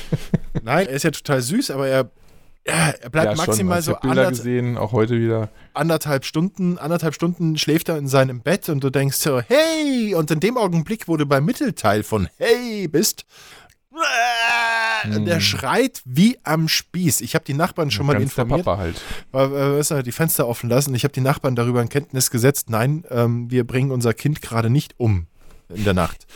[0.63, 2.09] nein, er ist ja total süß, aber er,
[2.67, 5.49] ja, er bleibt schon, maximal ich so anderth gesehen, auch heute wieder.
[5.73, 10.15] anderthalb Stunden, anderthalb Stunden schläft er in seinem Bett und du denkst so, hey!
[10.15, 13.25] Und in dem Augenblick, wo du beim Mittelteil von hey bist,
[15.15, 17.21] der schreit wie am Spieß.
[17.21, 18.65] Ich habe die Nachbarn schon mal Ganz der informiert.
[18.65, 19.01] Papa halt.
[19.31, 20.93] Weil, äh, weißt du, die Fenster offen lassen.
[20.95, 22.69] Ich habe die Nachbarn darüber in Kenntnis gesetzt.
[22.69, 25.27] Nein, ähm, wir bringen unser Kind gerade nicht um
[25.69, 26.27] in der Nacht.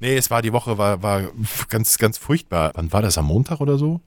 [0.00, 1.22] Nee, es war die Woche, war, war
[1.68, 2.72] ganz, ganz furchtbar.
[2.74, 3.18] Wann war das?
[3.18, 4.00] Am Montag oder so?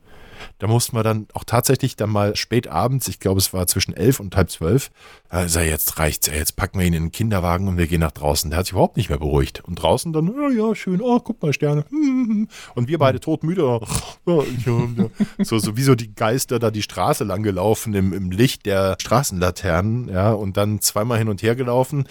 [0.59, 3.93] Da mussten wir dann auch tatsächlich dann mal spät abends, ich glaube, es war zwischen
[3.93, 4.91] elf und halb zwölf,
[5.29, 8.49] also jetzt reicht's, jetzt packen wir ihn in den Kinderwagen und wir gehen nach draußen.
[8.49, 9.63] Der hat sich überhaupt nicht mehr beruhigt.
[9.63, 11.85] Und draußen dann, ja, ja, schön, oh, guck mal, Sterne.
[11.89, 13.79] Und wir beide todmüde.
[14.25, 15.09] Oh, ja.
[15.43, 18.97] So, so wie so die Geister da die Straße lang gelaufen im, im Licht der
[18.99, 22.07] Straßenlaternen, ja, und dann zweimal hin und her gelaufen.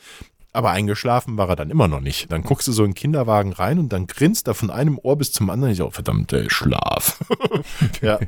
[0.53, 2.33] Aber eingeschlafen war er dann immer noch nicht.
[2.33, 5.17] Dann guckst du so in den Kinderwagen rein und dann grinst er von einem Ohr
[5.17, 5.73] bis zum anderen.
[5.73, 7.21] Ich so, verdammt, ey, Schlaf.
[8.03, 8.19] ja.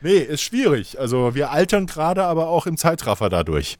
[0.00, 0.98] Nee, ist schwierig.
[0.98, 3.78] Also wir altern gerade, aber auch im Zeitraffer dadurch.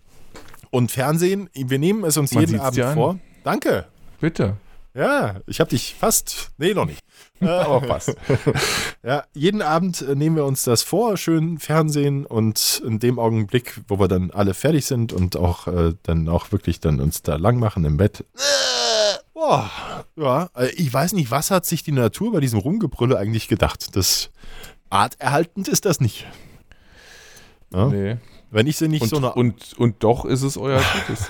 [0.70, 3.18] Und Fernsehen, wir nehmen es uns Man jeden Abend vor.
[3.42, 3.86] Danke.
[4.20, 4.56] Bitte.
[4.94, 6.52] Ja, ich habe dich fast.
[6.56, 7.00] Nee, noch nicht.
[7.40, 8.14] Aber fast.
[9.02, 13.82] Ja, jeden Abend äh, nehmen wir uns das vor, schön Fernsehen und in dem Augenblick,
[13.86, 17.36] wo wir dann alle fertig sind und auch äh, dann auch wirklich dann uns da
[17.36, 18.20] lang machen im Bett.
[18.20, 19.70] Äh, boah,
[20.16, 23.94] ja, äh, ich weiß nicht, was hat sich die Natur bei diesem Rumgebrülle eigentlich gedacht?
[23.94, 24.30] Das
[24.88, 26.26] arterhaltend ist das nicht.
[27.70, 27.88] Ja?
[27.88, 28.16] Nee.
[28.54, 29.32] Wenn ich sie nicht Und, so eine.
[29.34, 31.28] und, und doch ist es euer Gutes.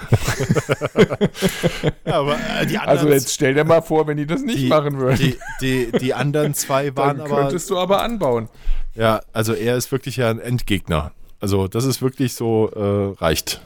[2.04, 4.68] aber äh, die Also anderen, jetzt stell dir mal vor, wenn die das nicht die,
[4.68, 5.16] machen würden.
[5.16, 7.40] die, die, die anderen zwei waren dann aber.
[7.42, 8.50] könntest du aber anbauen.
[8.94, 11.12] Ja, also er ist wirklich ja ein Endgegner.
[11.40, 13.62] Also das ist wirklich so, äh, reicht.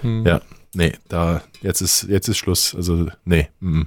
[0.00, 0.24] Hm.
[0.26, 0.40] Ja,
[0.72, 2.74] nee, da, jetzt ist, jetzt ist Schluss.
[2.74, 3.82] Also, nee, mm,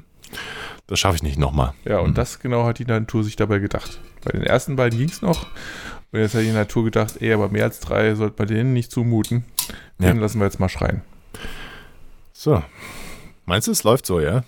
[0.86, 1.74] das schaffe ich nicht nochmal.
[1.84, 4.00] Ja, und das genau hat die Natur sich dabei gedacht.
[4.24, 5.48] Bei den ersten beiden ging es noch.
[6.16, 8.90] Und jetzt hat die Natur gedacht, ey, aber mehr als drei sollte man denen nicht
[8.90, 9.44] zumuten.
[10.00, 10.08] Ja.
[10.08, 11.02] Den lassen wir jetzt mal schreien.
[12.32, 12.64] So.
[13.44, 14.46] Meinst du, es läuft so, ja?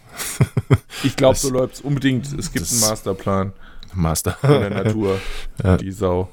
[1.03, 2.25] Ich glaube, so läuft es unbedingt.
[2.39, 3.51] Es gibt einen Masterplan
[3.93, 4.37] Master.
[4.39, 5.19] von der Natur.
[5.61, 5.75] Ja.
[5.75, 6.29] Die Sau.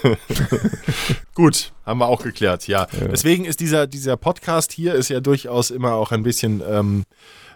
[1.34, 2.86] Gut, haben wir auch geklärt, ja.
[2.92, 3.08] Ja.
[3.08, 7.02] Deswegen ist dieser, dieser Podcast hier ist ja durchaus immer auch ein bisschen ähm,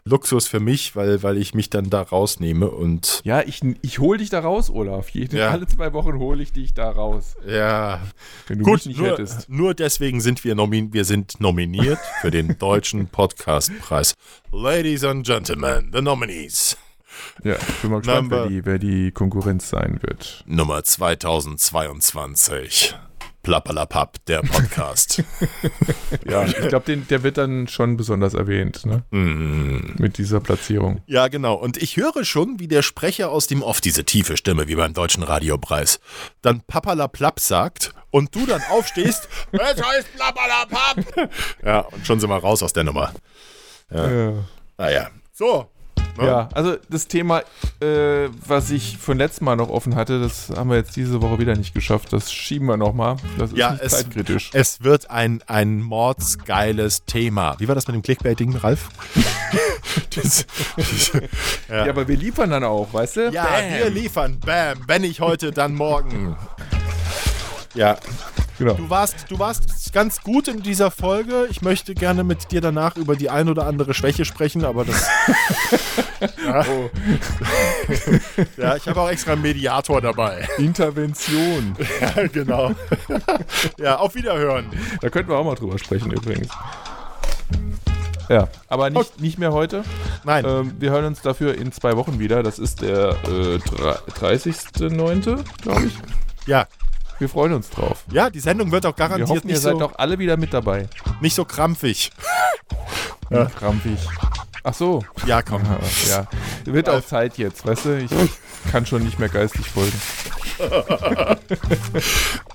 [0.09, 4.19] Luxus für mich, weil, weil ich mich dann da rausnehme und Ja, ich, ich hole
[4.19, 5.09] dich da raus, Olaf.
[5.11, 5.51] Jede, Ja.
[5.51, 7.35] Alle zwei Wochen hole ich dich da raus.
[7.47, 8.01] ja,
[8.47, 9.49] Wenn du Gut, nicht nur, hättest.
[9.49, 14.15] nur deswegen sind wir, nomin wir sind nominiert für den Deutschen Podcastpreis.
[14.53, 16.77] Ladies and Gentlemen, the nominees.
[17.43, 20.45] Ja, ich bin mal gespannt, Number- wer die, wer die Konkurrenz sein wird.
[20.47, 22.95] Nummer 2022.
[23.47, 25.23] Plappalapapp, der Podcast.
[26.29, 29.05] Ja, ich glaube, der wird dann schon besonders erwähnt, ne?
[29.11, 29.95] Mm.
[29.99, 31.01] Mit dieser Platzierung.
[31.07, 31.55] Ja, genau.
[31.55, 34.95] Und ich höre schon, wie der Sprecher aus dem Off, diese tiefe Stimme wie beim
[34.95, 36.01] Deutschen Radiopreis,
[36.43, 41.31] dann Papalaplapp sagt und du dann aufstehst, es heißt Plappalapapp.
[41.65, 43.13] Ja, und schon sind wir raus aus der Nummer.
[43.93, 44.33] Ja.
[44.77, 45.11] Naja.
[45.33, 45.71] So.
[46.19, 46.27] Ne?
[46.27, 47.41] Ja, also das Thema,
[47.81, 51.39] äh, was ich von letztem Mal noch offen hatte, das haben wir jetzt diese Woche
[51.39, 52.13] wieder nicht geschafft.
[52.13, 53.17] Das schieben wir nochmal.
[53.39, 54.51] Das ist Ja, nicht es, zeitkritisch.
[54.53, 57.57] es wird ein, ein mordsgeiles Thema.
[57.59, 58.89] Wie war das mit dem Clickbaiting, Ralf?
[60.15, 60.47] das,
[61.69, 61.89] ja.
[61.89, 63.31] aber wir liefern dann auch, weißt du?
[63.31, 63.79] ja, Bam.
[63.79, 64.39] wir liefern.
[64.41, 64.79] Bam.
[64.87, 66.37] Wenn nicht heute, dann morgen.
[67.75, 67.99] Ja,
[68.59, 68.75] Genau.
[68.75, 71.47] du warst, du warst ganz gut in dieser Folge.
[71.51, 75.07] Ich möchte gerne mit dir danach über die ein oder andere Schwäche sprechen, aber das.
[76.45, 76.65] ja.
[76.67, 76.91] Oh.
[78.57, 80.49] ja, ich habe auch extra einen Mediator dabei.
[80.59, 81.77] Intervention.
[82.01, 82.73] ja, genau.
[83.79, 84.67] ja, auf Wiederhören.
[85.01, 86.49] Da könnten wir auch mal drüber sprechen übrigens.
[88.29, 89.85] Ja, aber nicht, nicht mehr heute.
[90.25, 90.45] Nein.
[90.47, 92.43] Ähm, wir hören uns dafür in zwei Wochen wieder.
[92.43, 95.97] Das ist der äh, drei- 30.09., glaube ich.
[96.47, 96.67] Ja.
[97.19, 98.05] Wir freuen uns drauf.
[98.11, 100.37] Ja, die Sendung wird auch Wir garantiert hoffen, ihr nicht, seid so, auch alle wieder
[100.37, 100.89] mit dabei.
[101.21, 102.11] nicht so krampfig.
[103.31, 103.47] Ja.
[103.47, 103.99] Krampfig.
[104.63, 105.05] Ach so.
[105.27, 105.63] Ja, komm.
[106.09, 106.27] Ja.
[106.65, 107.99] Wird auch Zeit jetzt, weißt du?
[107.99, 108.11] Ich
[108.71, 110.01] kann schon nicht mehr geistig folgen.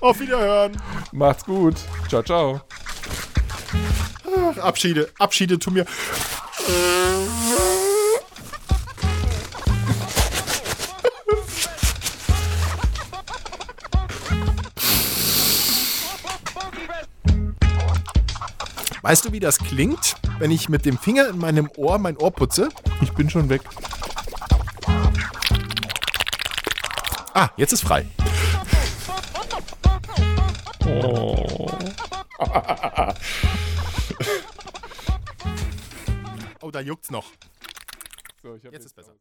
[0.00, 0.72] Auf Wiederhören.
[1.12, 1.76] Macht's gut.
[2.08, 2.60] Ciao, ciao.
[4.36, 5.08] Ach, Abschiede.
[5.18, 5.86] Abschiede tu mir.
[19.02, 22.30] Weißt du, wie das klingt, wenn ich mit dem Finger in meinem Ohr mein Ohr
[22.30, 22.68] putze?
[23.00, 23.62] Ich bin schon weg.
[27.34, 28.06] Ah, jetzt ist frei.
[36.60, 37.32] Oh, da juckt's noch.
[38.42, 39.14] So, Jetzt ist besser.